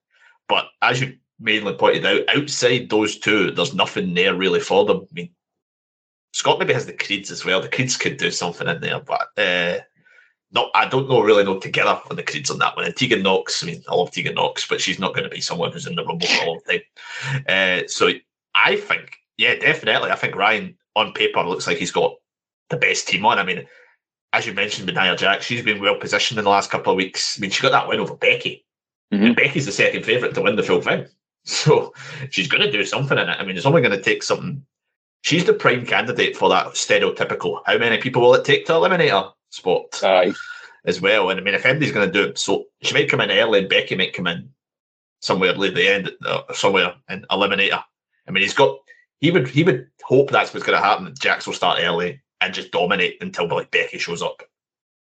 But 0.48 0.66
as 0.80 1.00
you 1.00 1.16
mainly 1.40 1.74
pointed 1.74 2.06
out, 2.06 2.36
outside 2.36 2.88
those 2.88 3.18
two, 3.18 3.50
there's 3.50 3.74
nothing 3.74 4.14
there 4.14 4.34
really 4.34 4.60
for 4.60 4.84
them. 4.84 4.98
I 5.10 5.12
mean, 5.12 5.30
Scott 6.32 6.58
maybe 6.58 6.72
has 6.72 6.86
the 6.86 6.92
Creeds 6.92 7.30
as 7.30 7.44
well. 7.44 7.60
The 7.60 7.68
Creeds 7.68 7.96
could 7.96 8.16
do 8.16 8.30
something 8.30 8.68
in 8.68 8.80
there, 8.80 9.00
but 9.00 9.28
uh, 9.36 9.78
not. 10.52 10.70
I 10.74 10.86
don't 10.86 11.08
know 11.08 11.20
really 11.20 11.44
know 11.44 11.58
together 11.58 12.00
on 12.08 12.16
the 12.16 12.22
Creeds 12.22 12.50
on 12.50 12.58
that 12.58 12.76
one. 12.76 12.84
And 12.84 12.96
Tegan 12.96 13.22
Nox, 13.22 13.62
I 13.62 13.66
mean, 13.66 13.82
I 13.88 13.94
love 13.94 14.10
Tegan 14.12 14.34
Nox, 14.34 14.66
but 14.68 14.80
she's 14.80 14.98
not 14.98 15.14
going 15.14 15.24
to 15.24 15.30
be 15.30 15.40
someone 15.40 15.72
who's 15.72 15.86
in 15.86 15.96
the 15.96 16.04
Rumble 16.04 16.26
for 16.26 16.44
a 16.44 16.46
long 16.46 16.60
time. 16.68 16.80
Uh, 17.48 17.88
so 17.88 18.10
I 18.54 18.76
think, 18.76 19.12
yeah, 19.36 19.56
definitely. 19.56 20.10
I 20.10 20.16
think 20.16 20.36
Ryan 20.36 20.76
on 20.96 21.12
paper 21.12 21.42
looks 21.42 21.66
like 21.66 21.78
he's 21.78 21.92
got 21.92 22.14
the 22.70 22.76
best 22.76 23.08
team 23.08 23.26
on. 23.26 23.38
I 23.38 23.44
mean, 23.44 23.66
as 24.32 24.46
you 24.46 24.52
mentioned 24.52 24.86
with 24.86 24.96
Nia 24.96 25.16
Jax, 25.16 25.46
she's 25.46 25.62
been 25.62 25.80
well 25.80 25.96
positioned 25.96 26.38
in 26.38 26.44
the 26.44 26.50
last 26.50 26.70
couple 26.70 26.92
of 26.92 26.96
weeks. 26.96 27.38
I 27.38 27.40
mean, 27.40 27.50
she 27.50 27.62
got 27.62 27.72
that 27.72 27.88
win 27.88 28.00
over 28.00 28.16
Becky. 28.16 28.64
Mm-hmm. 29.12 29.24
And 29.24 29.36
Becky's 29.36 29.66
the 29.66 29.72
second 29.72 30.04
favourite 30.04 30.34
to 30.34 30.42
win 30.42 30.56
the 30.56 30.62
full 30.62 30.80
thing. 30.80 31.06
So 31.46 31.92
she's 32.30 32.48
going 32.48 32.62
to 32.62 32.72
do 32.72 32.86
something 32.86 33.18
in 33.18 33.28
it. 33.28 33.36
I 33.38 33.44
mean, 33.44 33.54
it's 33.54 33.66
only 33.66 33.82
going 33.82 33.94
to 33.94 34.02
take 34.02 34.22
something. 34.22 34.64
She's 35.20 35.44
the 35.44 35.52
prime 35.52 35.84
candidate 35.84 36.38
for 36.38 36.48
that 36.48 36.68
stereotypical 36.68 37.60
how 37.66 37.76
many 37.76 37.98
people 37.98 38.22
will 38.22 38.32
it 38.32 38.46
take 38.46 38.64
to 38.64 38.72
eliminate 38.72 39.10
her 39.10 39.30
spot 39.50 40.02
Aye. 40.02 40.32
as 40.86 41.02
well. 41.02 41.28
And 41.28 41.38
I 41.38 41.42
mean, 41.42 41.52
if 41.52 41.66
anybody's 41.66 41.92
going 41.92 42.10
to 42.10 42.12
do 42.12 42.30
it, 42.30 42.38
so 42.38 42.64
she 42.80 42.94
might 42.94 43.10
come 43.10 43.20
in 43.20 43.30
early 43.30 43.58
and 43.58 43.68
Becky 43.68 43.94
might 43.94 44.14
come 44.14 44.26
in 44.26 44.48
somewhere 45.20 45.50
at 45.50 45.58
the 45.58 45.86
end, 45.86 46.12
uh, 46.24 46.50
somewhere 46.54 46.94
and 47.10 47.26
eliminate 47.30 47.74
her. 47.74 47.84
I 48.26 48.30
mean, 48.30 48.42
he's 48.42 48.54
got, 48.54 48.78
he 49.20 49.30
would, 49.30 49.46
he 49.46 49.64
would 49.64 49.86
hope 50.02 50.30
that's 50.30 50.54
what's 50.54 50.64
going 50.64 50.80
to 50.80 50.82
happen. 50.82 51.12
Jax 51.20 51.46
will 51.46 51.52
start 51.52 51.80
early 51.82 52.22
and 52.44 52.54
just 52.54 52.70
dominate 52.70 53.18
until 53.20 53.48
like 53.48 53.70
Becky 53.70 53.98
shows 53.98 54.22
up. 54.22 54.42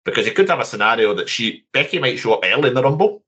Because 0.05 0.25
you 0.25 0.33
could 0.33 0.49
have 0.49 0.59
a 0.59 0.65
scenario 0.65 1.13
that 1.13 1.29
she 1.29 1.65
Becky 1.73 1.99
might 1.99 2.17
show 2.17 2.33
up 2.33 2.43
early 2.43 2.69
in 2.69 2.73
the 2.73 2.83
rumble, 2.83 3.23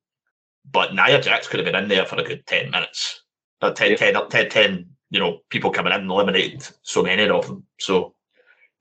but 0.69 0.95
Nia 0.95 1.21
Jax 1.21 1.47
could 1.47 1.59
have 1.59 1.65
been 1.65 1.81
in 1.81 1.89
there 1.89 2.05
for 2.05 2.15
a 2.15 2.23
good 2.23 2.45
ten 2.45 2.71
minutes. 2.71 3.23
Uh, 3.61 3.71
10, 3.71 3.97
10, 3.97 4.15
10, 4.29 4.49
10, 4.49 4.85
you 5.09 5.19
know, 5.19 5.39
people 5.49 5.69
coming 5.69 5.91
in 5.91 5.99
and 5.99 6.09
eliminated 6.09 6.65
so 6.81 7.03
many 7.03 7.27
of 7.27 7.45
them. 7.45 7.65
So 7.77 8.15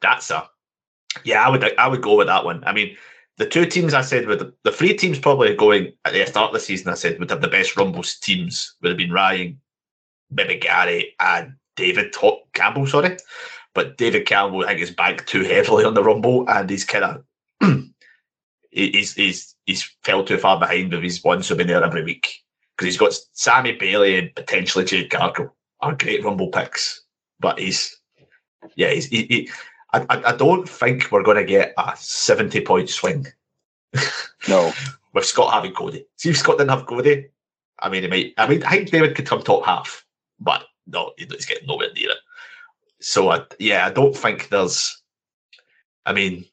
that's 0.01 0.31
a 0.31 0.49
yeah, 1.25 1.45
I 1.45 1.51
would 1.51 1.79
I 1.79 1.89
would 1.89 2.03
go 2.03 2.17
with 2.17 2.29
that 2.29 2.45
one. 2.45 2.63
I 2.65 2.73
mean, 2.73 2.97
the 3.39 3.47
two 3.47 3.67
teams 3.67 3.95
I 3.95 4.03
said 4.03 4.27
with 4.27 4.39
the, 4.39 4.55
the 4.63 4.73
three 4.73 4.95
teams 4.95 5.19
probably 5.19 5.55
going 5.57 5.93
at 6.05 6.13
the 6.13 6.25
start 6.27 6.49
of 6.49 6.55
the 6.55 6.61
season, 6.61 6.89
I 6.89 6.95
said 6.95 7.19
would 7.19 7.31
have 7.31 7.41
the 7.41 7.49
best 7.49 7.77
Rumbles 7.77 8.17
teams 8.17 8.77
would 8.81 8.91
have 8.91 8.99
been 8.99 9.13
Ryan, 9.13 9.61
maybe 10.31 10.59
Gary, 10.59 11.15
and 11.19 11.55
David 11.77 12.15
Campbell, 12.53 12.87
sorry. 12.87 13.17
But 13.79 13.97
David 13.97 14.27
Campbell, 14.27 14.65
I 14.65 14.71
think, 14.71 14.81
is 14.81 14.91
banked 14.91 15.29
too 15.29 15.45
heavily 15.45 15.85
on 15.85 15.95
the 15.95 16.03
Rumble, 16.03 16.51
and 16.51 16.69
he's 16.69 16.85
kind 16.85 17.05
of 17.05 17.25
he's 18.73 19.15
he's 19.15 19.55
he's 19.67 19.85
fell 20.03 20.25
too 20.25 20.37
far 20.37 20.59
behind 20.59 20.91
with 20.91 21.05
his 21.05 21.23
one 21.23 21.45
so 21.45 21.55
been 21.55 21.69
there 21.69 21.85
every 21.85 22.03
week 22.03 22.27
because 22.75 22.87
he's 22.87 22.99
got 22.99 23.15
Sammy 23.35 23.71
Bayley 23.71 24.19
and 24.19 24.35
potentially 24.35 24.85
Jade 24.85 25.11
Cargill 25.11 25.55
are 25.81 25.95
great 25.95 26.25
Rumble 26.25 26.49
picks, 26.49 27.05
but 27.39 27.61
he's 27.61 27.97
yeah 28.75 28.91
he's 28.91 29.07
he, 29.07 29.27
he 29.27 29.51
I, 29.93 30.05
I 30.09 30.35
don't 30.35 30.69
think 30.69 31.13
we're 31.13 31.23
going 31.23 31.37
to 31.37 31.45
get 31.45 31.73
a 31.79 31.93
seventy 31.97 32.61
point 32.61 32.91
swing. 32.91 33.29
No, 34.49 34.73
with 35.15 35.25
Scott 35.25 35.53
having 35.53 35.73
Cody. 35.73 36.05
See 36.17 36.31
if 36.31 36.39
Scott 36.39 36.59
didn't 36.59 36.71
have 36.71 36.87
Cody, 36.87 37.27
I 37.79 37.89
mean, 37.91 38.03
he 38.03 38.09
might. 38.09 38.35
I 38.39 38.49
mean, 38.49 38.65
I 38.65 38.71
think 38.71 38.91
David 38.91 39.15
could 39.15 39.27
come 39.27 39.43
top 39.43 39.65
half, 39.65 40.05
but 40.41 40.65
no, 40.89 41.13
he's 41.17 41.47
getting 41.47 41.69
nowhere 41.69 41.93
near 41.95 42.11
it. 42.11 42.19
So 43.01 43.31
I, 43.31 43.43
yeah, 43.59 43.87
I 43.87 43.91
don't 43.91 44.17
think 44.17 44.49
there's. 44.49 45.03
I 46.05 46.13
mean, 46.13 46.45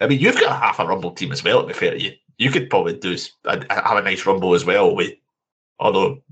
I 0.00 0.06
mean, 0.06 0.20
you've 0.20 0.40
got 0.40 0.60
half 0.60 0.78
a 0.78 0.86
rumble 0.86 1.12
team 1.12 1.32
as 1.32 1.42
well. 1.44 1.62
To 1.62 1.68
be 1.68 1.72
fair 1.72 1.92
to 1.92 2.00
you, 2.00 2.12
you 2.36 2.50
could 2.50 2.70
probably 2.70 2.96
do 2.96 3.16
have 3.44 3.64
a 3.70 4.02
nice 4.02 4.26
rumble 4.26 4.54
as 4.54 4.64
well. 4.64 4.94
With 4.94 5.14
although, 5.78 6.22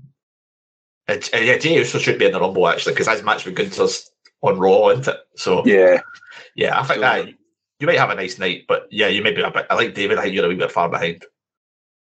it, 1.07 1.29
yeah, 1.33 1.57
Jey 1.57 1.77
Uso 1.77 1.99
should 1.99 2.19
be 2.19 2.25
in 2.25 2.33
the 2.33 2.39
rumble 2.39 2.67
actually 2.67 2.93
because 2.93 3.07
his 3.07 3.23
match 3.23 3.45
with 3.45 3.55
Gunther's 3.55 4.11
on 4.41 4.59
Raw, 4.59 4.89
isn't 4.89 5.07
it? 5.07 5.19
So 5.35 5.65
yeah, 5.65 6.01
yeah, 6.55 6.79
I 6.79 6.83
think 6.83 6.97
so, 6.97 7.01
that 7.01 7.27
you 7.79 7.87
might 7.87 7.99
have 7.99 8.09
a 8.09 8.15
nice 8.15 8.39
night, 8.39 8.65
but 8.67 8.87
yeah, 8.91 9.07
you 9.07 9.21
may 9.21 9.31
be 9.31 9.41
a 9.41 9.51
bit. 9.51 9.67
I 9.69 9.75
like 9.75 9.93
David. 9.93 10.17
I 10.17 10.23
think 10.23 10.35
you're 10.35 10.45
a 10.45 10.49
wee 10.49 10.55
bit 10.55 10.71
far 10.71 10.89
behind. 10.89 11.25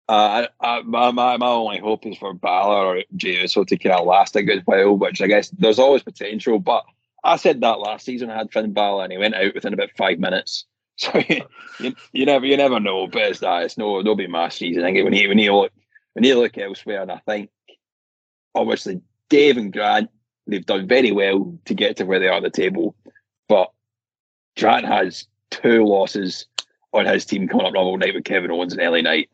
Uh, 0.08 0.48
I, 0.60 0.82
my, 0.82 1.12
my, 1.12 1.38
only 1.48 1.80
hope 1.80 2.06
is 2.06 2.18
for 2.18 2.34
Balor 2.34 2.98
or 2.98 3.04
Jey 3.16 3.48
to 3.48 3.66
kind 3.66 3.96
of 3.96 4.06
last 4.06 4.36
a 4.36 4.44
good 4.44 4.62
while, 4.66 4.96
which 4.96 5.20
I 5.20 5.28
guess 5.28 5.50
there's 5.50 5.80
always 5.80 6.04
potential. 6.04 6.60
But 6.60 6.86
I 7.24 7.38
said 7.38 7.62
that 7.62 7.80
last 7.80 8.06
season 8.06 8.30
I 8.30 8.38
had 8.38 8.52
Finn 8.52 8.72
Balor 8.72 9.06
and 9.06 9.12
he 9.12 9.18
went 9.18 9.34
out 9.34 9.56
within 9.56 9.74
about 9.74 9.90
five 9.98 10.20
minutes. 10.20 10.66
So 10.98 11.22
you, 11.28 11.94
you 12.14 12.26
never 12.26 12.46
you 12.46 12.56
never 12.56 12.80
know, 12.80 13.08
but 13.08 13.24
it's 13.24 13.42
that 13.42 13.64
it's 13.64 13.78
no 13.78 14.00
no 14.00 14.16
be 14.16 14.28
my 14.28 14.48
season. 14.48 14.86
I 14.86 14.94
think 14.94 15.04
when 15.04 15.12
you 15.12 15.28
when 15.28 15.38
you 15.38 15.54
look 15.54 15.74
when 16.14 16.24
you 16.24 16.40
look 16.40 16.58
elsewhere, 16.58 17.02
and 17.02 17.12
I 17.12 17.18
think 17.26 17.50
obviously 18.54 19.02
Dave 19.28 19.58
and 19.58 19.74
Grant 19.74 20.10
they've 20.48 20.66
done 20.66 20.88
very 20.88 21.12
well 21.12 21.54
to 21.66 21.74
get 21.74 21.98
to 21.98 22.06
where 22.06 22.20
they 22.20 22.30
are 22.30 22.38
at 22.38 22.44
the 22.44 22.50
table, 22.50 22.96
but 23.50 23.74
Grant 24.58 24.86
has 24.86 25.28
two 25.50 25.86
losses 25.86 26.46
on 26.94 27.06
his 27.06 27.26
team 27.26 27.50
coming 27.50 27.66
up 27.66 27.74
Rumble 27.74 27.98
night 27.98 28.14
with 28.14 28.24
Kevin 28.24 28.52
Owens 28.52 28.74
and 28.74 28.82
LA 28.82 29.02
Knight. 29.02 29.30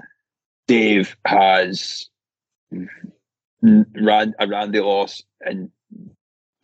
Dave 0.67 1.15
has 1.25 2.09
ran 3.61 4.33
a 4.39 4.47
Randy 4.47 4.79
loss 4.79 5.23
and 5.41 5.69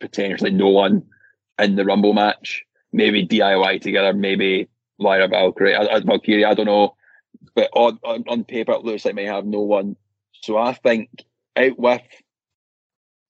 potentially 0.00 0.50
no 0.50 0.68
one 0.68 1.04
in 1.58 1.76
the 1.76 1.84
Rumble 1.84 2.12
match. 2.12 2.64
Maybe 2.92 3.26
DIY 3.26 3.82
together, 3.82 4.12
maybe 4.14 4.68
Lyra 4.98 5.28
Valkyrie, 5.28 5.76
I, 5.76 6.00
Valkyrie, 6.00 6.44
I 6.44 6.54
don't 6.54 6.66
know. 6.66 6.96
But 7.54 7.70
on, 7.74 7.98
on, 8.02 8.24
on 8.28 8.44
paper, 8.44 8.72
it 8.72 8.84
looks 8.84 9.04
like 9.04 9.14
may 9.14 9.24
have 9.24 9.44
no 9.44 9.60
one. 9.60 9.96
So 10.42 10.56
I 10.56 10.72
think 10.72 11.10
out 11.56 11.78
with 11.78 12.02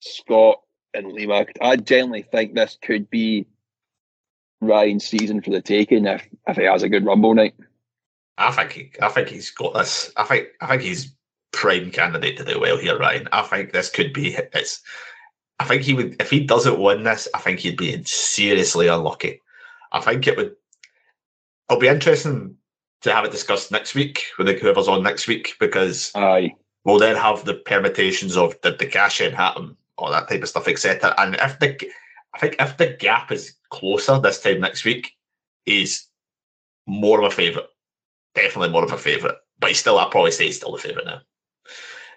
Scott 0.00 0.60
and 0.94 1.12
Lima, 1.12 1.46
I 1.60 1.76
generally 1.76 2.22
think 2.22 2.54
this 2.54 2.78
could 2.80 3.10
be 3.10 3.46
Ryan's 4.60 5.06
season 5.06 5.40
for 5.42 5.50
the 5.50 5.62
taking 5.62 6.06
if, 6.06 6.26
if 6.46 6.56
he 6.56 6.64
has 6.64 6.82
a 6.82 6.88
good 6.88 7.04
Rumble 7.04 7.34
night. 7.34 7.54
I 8.38 8.52
think 8.52 8.72
he, 8.72 8.92
I 9.02 9.08
think 9.08 9.28
he's 9.28 9.50
got 9.50 9.74
this. 9.74 10.12
I 10.16 10.24
think 10.24 10.48
I 10.60 10.66
think 10.68 10.82
he's 10.82 11.14
prime 11.52 11.90
candidate 11.90 12.36
to 12.38 12.44
do 12.44 12.60
well 12.60 12.78
here, 12.78 12.98
Ryan. 12.98 13.28
I 13.32 13.42
think 13.42 13.72
this 13.72 13.90
could 13.90 14.12
be 14.12 14.36
it's. 14.54 14.80
I 15.58 15.64
think 15.64 15.82
he 15.82 15.92
would 15.92 16.16
if 16.20 16.30
he 16.30 16.44
doesn't 16.44 16.80
win 16.80 17.02
this. 17.02 17.28
I 17.34 17.40
think 17.40 17.58
he'd 17.58 17.76
be 17.76 18.02
seriously 18.04 18.86
unlucky. 18.86 19.42
I 19.92 20.00
think 20.00 20.26
it 20.26 20.36
would. 20.36 20.54
It'll 21.68 21.80
be 21.80 21.88
interesting 21.88 22.56
to 23.02 23.12
have 23.12 23.24
it 23.24 23.32
discussed 23.32 23.72
next 23.72 23.94
week 23.94 24.24
with 24.38 24.48
whoever's 24.60 24.88
on 24.88 25.02
next 25.02 25.26
week 25.26 25.54
because 25.58 26.12
Aye. 26.14 26.54
we'll 26.84 26.98
then 26.98 27.16
have 27.16 27.44
the 27.44 27.54
permutations 27.54 28.36
of 28.36 28.60
did 28.60 28.78
the 28.78 28.86
cash 28.86 29.20
in 29.20 29.32
happen, 29.32 29.76
all 29.96 30.10
that 30.10 30.28
type 30.28 30.42
of 30.42 30.48
stuff, 30.48 30.68
etc. 30.68 31.14
And 31.18 31.34
if 31.36 31.58
the, 31.58 31.76
I 32.34 32.38
think 32.38 32.56
if 32.58 32.76
the 32.76 32.96
gap 32.98 33.30
is 33.30 33.54
closer 33.70 34.18
this 34.18 34.40
time 34.40 34.60
next 34.60 34.84
week, 34.84 35.12
he's 35.64 36.08
more 36.86 37.20
of 37.20 37.30
a 37.30 37.34
favourite 37.34 37.68
definitely 38.34 38.70
more 38.70 38.84
of 38.84 38.92
a 38.92 38.98
favourite. 38.98 39.36
But 39.58 39.70
he's 39.70 39.78
still, 39.78 39.98
I'd 39.98 40.10
probably 40.10 40.30
say 40.30 40.46
he's 40.46 40.56
still 40.56 40.72
the 40.72 40.78
favourite 40.78 41.06
now. 41.06 41.20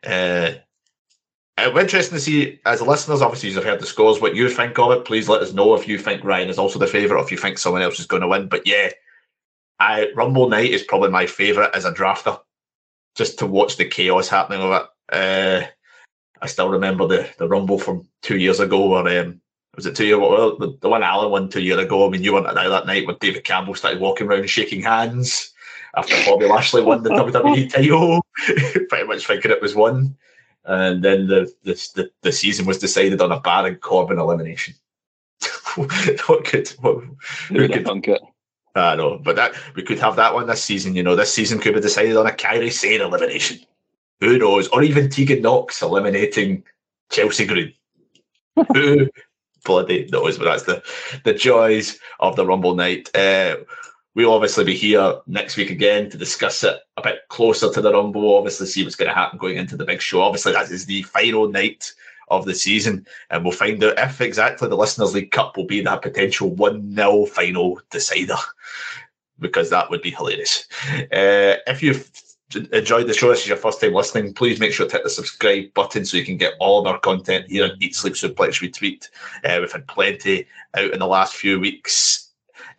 Uh, 0.03 0.53
it'll 1.57 1.73
be 1.73 1.81
interesting 1.81 2.15
to 2.15 2.21
see, 2.21 2.59
as 2.65 2.81
listeners, 2.81 3.21
obviously, 3.21 3.49
you've 3.49 3.63
heard 3.63 3.79
the 3.79 3.85
scores, 3.85 4.21
what 4.21 4.35
you 4.35 4.49
think 4.49 4.77
of 4.79 4.91
it. 4.91 5.05
Please 5.05 5.29
let 5.29 5.41
us 5.41 5.53
know 5.53 5.73
if 5.73 5.87
you 5.87 5.97
think 5.97 6.23
Ryan 6.23 6.49
is 6.49 6.59
also 6.59 6.79
the 6.79 6.87
favourite 6.87 7.19
or 7.19 7.23
if 7.23 7.31
you 7.31 7.37
think 7.37 7.57
someone 7.57 7.81
else 7.81 7.99
is 7.99 8.07
going 8.07 8.21
to 8.21 8.27
win. 8.27 8.47
But 8.47 8.65
yeah, 8.65 8.89
I 9.79 10.11
Rumble 10.15 10.49
Night 10.49 10.71
is 10.71 10.83
probably 10.83 11.09
my 11.09 11.25
favourite 11.25 11.75
as 11.75 11.85
a 11.85 11.91
drafter. 11.91 12.39
just 13.15 13.39
to 13.39 13.47
watch 13.47 13.77
the 13.77 13.85
chaos 13.85 14.29
happening 14.29 14.61
of 14.61 14.81
it. 14.81 15.15
Uh, 15.15 15.67
I 16.41 16.47
still 16.47 16.69
remember 16.69 17.07
the, 17.07 17.29
the 17.37 17.47
Rumble 17.47 17.77
from 17.77 18.07
two 18.21 18.37
years 18.37 18.59
ago 18.59 18.87
where 18.87 19.25
um, 19.25 19.41
was 19.75 19.85
it 19.85 19.95
two 19.95 20.05
years 20.05 20.19
well, 20.19 20.57
the, 20.57 20.77
the 20.81 20.89
one 20.89 21.03
Alan 21.03 21.31
won 21.31 21.49
two 21.49 21.61
years 21.61 21.79
ago. 21.79 22.07
I 22.07 22.09
mean, 22.09 22.23
you 22.23 22.33
weren't 22.33 22.53
there 22.53 22.69
that 22.69 22.87
night 22.87 23.05
when 23.05 23.17
David 23.19 23.43
Campbell 23.43 23.75
started 23.75 24.01
walking 24.01 24.27
around 24.27 24.49
shaking 24.49 24.81
hands 24.81 25.53
after 25.95 26.15
Bobby 26.25 26.47
Lashley 26.47 26.81
won 26.81 27.03
the 27.03 27.09
WWE 27.11 27.71
title, 27.71 28.25
pretty 28.89 29.07
much 29.07 29.25
thinking 29.25 29.51
it 29.51 29.61
was 29.61 29.75
won. 29.75 30.15
And 30.63 31.03
then 31.03 31.27
the, 31.27 31.51
the 31.63 31.73
the, 31.95 32.11
the 32.21 32.31
season 32.31 32.65
was 32.65 32.77
decided 32.77 33.21
on 33.21 33.31
a 33.31 33.39
Baron 33.39 33.75
Corbin 33.75 34.19
elimination. 34.19 34.75
what 35.75 36.45
could 36.45 36.67
what, 36.81 37.03
who 37.47 37.67
could 37.67 37.85
dunk 37.85 38.07
it? 38.07 38.21
I 38.75 38.95
know, 38.95 39.17
but 39.17 39.35
that 39.35 39.53
we 39.75 39.83
could 39.83 39.99
have 39.99 40.15
that 40.15 40.33
one 40.33 40.47
this 40.47 40.63
season. 40.63 40.95
You 40.95 41.03
know, 41.03 41.15
this 41.15 41.33
season 41.33 41.59
could 41.59 41.73
be 41.73 41.81
decided 41.81 42.15
on 42.15 42.27
a 42.27 42.31
Kairi 42.31 42.71
Sane 42.71 43.01
elimination. 43.01 43.59
Who 44.21 44.37
knows? 44.37 44.67
Or 44.69 44.83
even 44.83 45.09
Tegan 45.09 45.41
Nox 45.41 45.81
eliminating 45.81 46.63
Chelsea 47.09 47.45
Green. 47.45 47.73
Who 48.73 49.09
bloody 49.65 50.07
knows? 50.11 50.37
But 50.37 50.45
that's 50.45 50.63
the 50.63 50.83
the 51.25 51.33
joys 51.33 51.99
of 52.19 52.35
the 52.35 52.45
Rumble 52.45 52.75
night. 52.75 53.09
Uh, 53.15 53.57
we'll 54.15 54.33
obviously 54.33 54.63
be 54.63 54.75
here 54.75 55.15
next 55.27 55.57
week 55.57 55.69
again 55.69 56.09
to 56.09 56.17
discuss 56.17 56.63
it 56.63 56.79
a 56.97 57.01
bit 57.01 57.19
closer 57.29 57.71
to 57.71 57.81
the 57.81 57.93
Rumble. 57.93 58.37
Obviously, 58.37 58.67
see 58.67 58.83
what's 58.83 58.95
going 58.95 59.09
to 59.09 59.15
happen 59.15 59.37
going 59.37 59.57
into 59.57 59.77
the 59.77 59.85
big 59.85 60.01
show. 60.01 60.21
Obviously, 60.21 60.53
that 60.53 60.69
is 60.69 60.85
the 60.85 61.03
final 61.03 61.47
night 61.47 61.93
of 62.29 62.45
the 62.45 62.55
season, 62.55 63.05
and 63.29 63.43
we'll 63.43 63.51
find 63.51 63.83
out 63.83 63.99
if 63.99 64.21
exactly 64.21 64.67
the 64.69 64.77
Listeners 64.77 65.13
League 65.13 65.31
Cup 65.31 65.57
will 65.57 65.65
be 65.65 65.81
that 65.81 66.01
potential 66.01 66.49
1 66.49 66.95
0 66.95 67.25
final 67.25 67.79
decider, 67.89 68.37
because 69.39 69.69
that 69.69 69.89
would 69.89 70.01
be 70.01 70.11
hilarious. 70.11 70.65
Uh, 70.89 71.59
if 71.67 71.83
you've 71.83 72.09
enjoyed 72.71 73.07
the 73.07 73.13
show, 73.13 73.29
this 73.29 73.41
is 73.41 73.47
your 73.47 73.57
first 73.57 73.81
time 73.81 73.93
listening, 73.93 74.33
please 74.33 74.59
make 74.59 74.71
sure 74.71 74.87
to 74.87 74.93
hit 74.93 75.03
the 75.03 75.09
subscribe 75.09 75.73
button 75.73 76.05
so 76.05 76.17
you 76.17 76.25
can 76.25 76.37
get 76.37 76.53
all 76.59 76.79
of 76.79 76.87
our 76.87 76.99
content 76.99 77.47
here 77.49 77.65
on 77.65 77.71
Eat 77.81 77.95
Sleep 77.95 78.13
Suplex 78.13 78.61
Retweet. 78.61 79.09
Uh, 79.43 79.59
we've 79.59 79.71
had 79.71 79.87
plenty 79.87 80.47
out 80.75 80.91
in 80.91 80.99
the 80.99 81.07
last 81.07 81.35
few 81.35 81.59
weeks. 81.59 82.30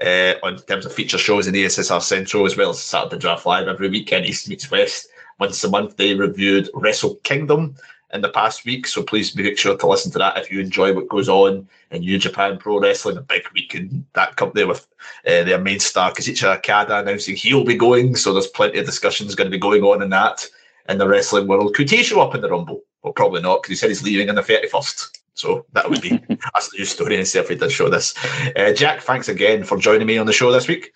Uh, 0.03 0.35
on 0.43 0.59
terms 0.59 0.85
of 0.85 0.93
feature 0.93 1.19
shows 1.19 1.47
in 1.47 1.53
the 1.53 1.65
ESSR 1.65 2.03
Central, 2.03 2.45
as 2.45 2.57
well 2.57 2.71
as 2.71 2.83
Saturday 2.83 3.19
Draft 3.19 3.47
Live 3.47 3.69
every 3.69 3.89
weekend, 3.89 4.27
East 4.27 4.49
meets 4.49 4.71
West. 4.71 5.09
Once 5.39 5.63
a 5.63 5.71
month, 5.71 5.97
they 5.97 6.15
reviewed 6.15 6.69
Wrestle 6.75 7.17
Kingdom, 7.23 7.77
in 8.13 8.21
the 8.21 8.29
past 8.29 8.65
week. 8.65 8.87
So 8.87 9.03
please 9.03 9.35
make 9.35 9.59
sure 9.59 9.77
to 9.77 9.87
listen 9.87 10.13
to 10.13 10.19
that 10.19 10.37
if 10.37 10.51
you 10.51 10.61
enjoy 10.61 10.93
what 10.93 11.09
goes 11.09 11.29
on 11.29 11.69
in 11.91 12.01
New 12.01 12.19
Japan 12.19 12.59
Pro 12.59 12.79
Wrestling. 12.79 13.17
A 13.17 13.23
big 13.23 13.43
week 13.55 13.75
in 13.75 14.07
that 14.13 14.37
company 14.37 14.65
with 14.65 14.87
uh, 15.27 15.45
their 15.45 15.59
main 15.59 15.81
star 15.81 16.13
Kazuchika 16.13 16.59
Okada 16.59 16.99
announcing 16.99 17.37
he'll 17.37 17.65
be 17.65 17.75
going. 17.75 18.17
So 18.17 18.33
there's 18.33 18.47
plenty 18.47 18.79
of 18.79 18.87
discussions 18.87 19.35
going 19.35 19.51
to 19.51 19.57
be 19.57 19.59
going 19.59 19.83
on 19.83 20.03
in 20.03 20.11
that 20.11 20.47
in 20.89 20.99
the 20.99 21.09
wrestling 21.09 21.47
world. 21.47 21.75
Could 21.75 21.91
he 21.91 22.03
show 22.03 22.21
up 22.21 22.35
in 22.35 22.41
the 22.41 22.51
Rumble? 22.51 22.83
Well, 23.03 23.13
probably 23.13 23.43
not 23.43 23.63
because 23.63 23.71
he 23.71 23.77
said 23.77 23.89
he's 23.89 24.03
leaving 24.03 24.29
on 24.29 24.37
the 24.37 24.43
31st. 24.43 25.19
So 25.35 25.67
that 25.73 25.89
would 25.89 26.01
be 26.01 26.21
that's 26.29 26.73
a 26.75 26.79
new 26.79 26.85
story 26.85 27.17
and 27.17 27.27
see 27.27 27.39
if 27.39 27.49
he 27.49 27.55
does 27.55 27.73
show 27.73 27.89
this. 27.89 28.15
Uh, 28.57 28.73
Jack, 28.73 29.03
thanks 29.03 29.29
again 29.29 29.65
for 29.65 29.79
joining 29.79 30.07
me 30.07 30.19
on 30.19 30.27
the 30.27 30.33
show 30.33 30.53
this 30.53 30.69
week. 30.69 30.93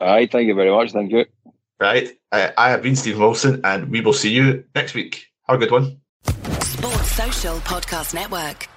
All 0.00 0.08
right, 0.08 0.30
thank 0.30 0.46
you 0.46 0.54
very 0.54 0.70
much. 0.70 0.92
Thank 0.92 1.12
you. 1.12 1.24
Right. 1.80 2.10
Uh, 2.30 2.50
I 2.56 2.70
have 2.70 2.82
been 2.82 2.96
Steve 2.96 3.18
Wilson, 3.18 3.60
and 3.64 3.90
we 3.90 4.00
will 4.00 4.12
see 4.12 4.32
you 4.32 4.64
next 4.74 4.94
week. 4.94 5.26
Have 5.48 5.56
a 5.56 5.66
good 5.66 5.72
one. 5.72 6.00
Sports 6.60 7.12
Social 7.12 7.56
Podcast 7.58 8.14
Network. 8.14 8.68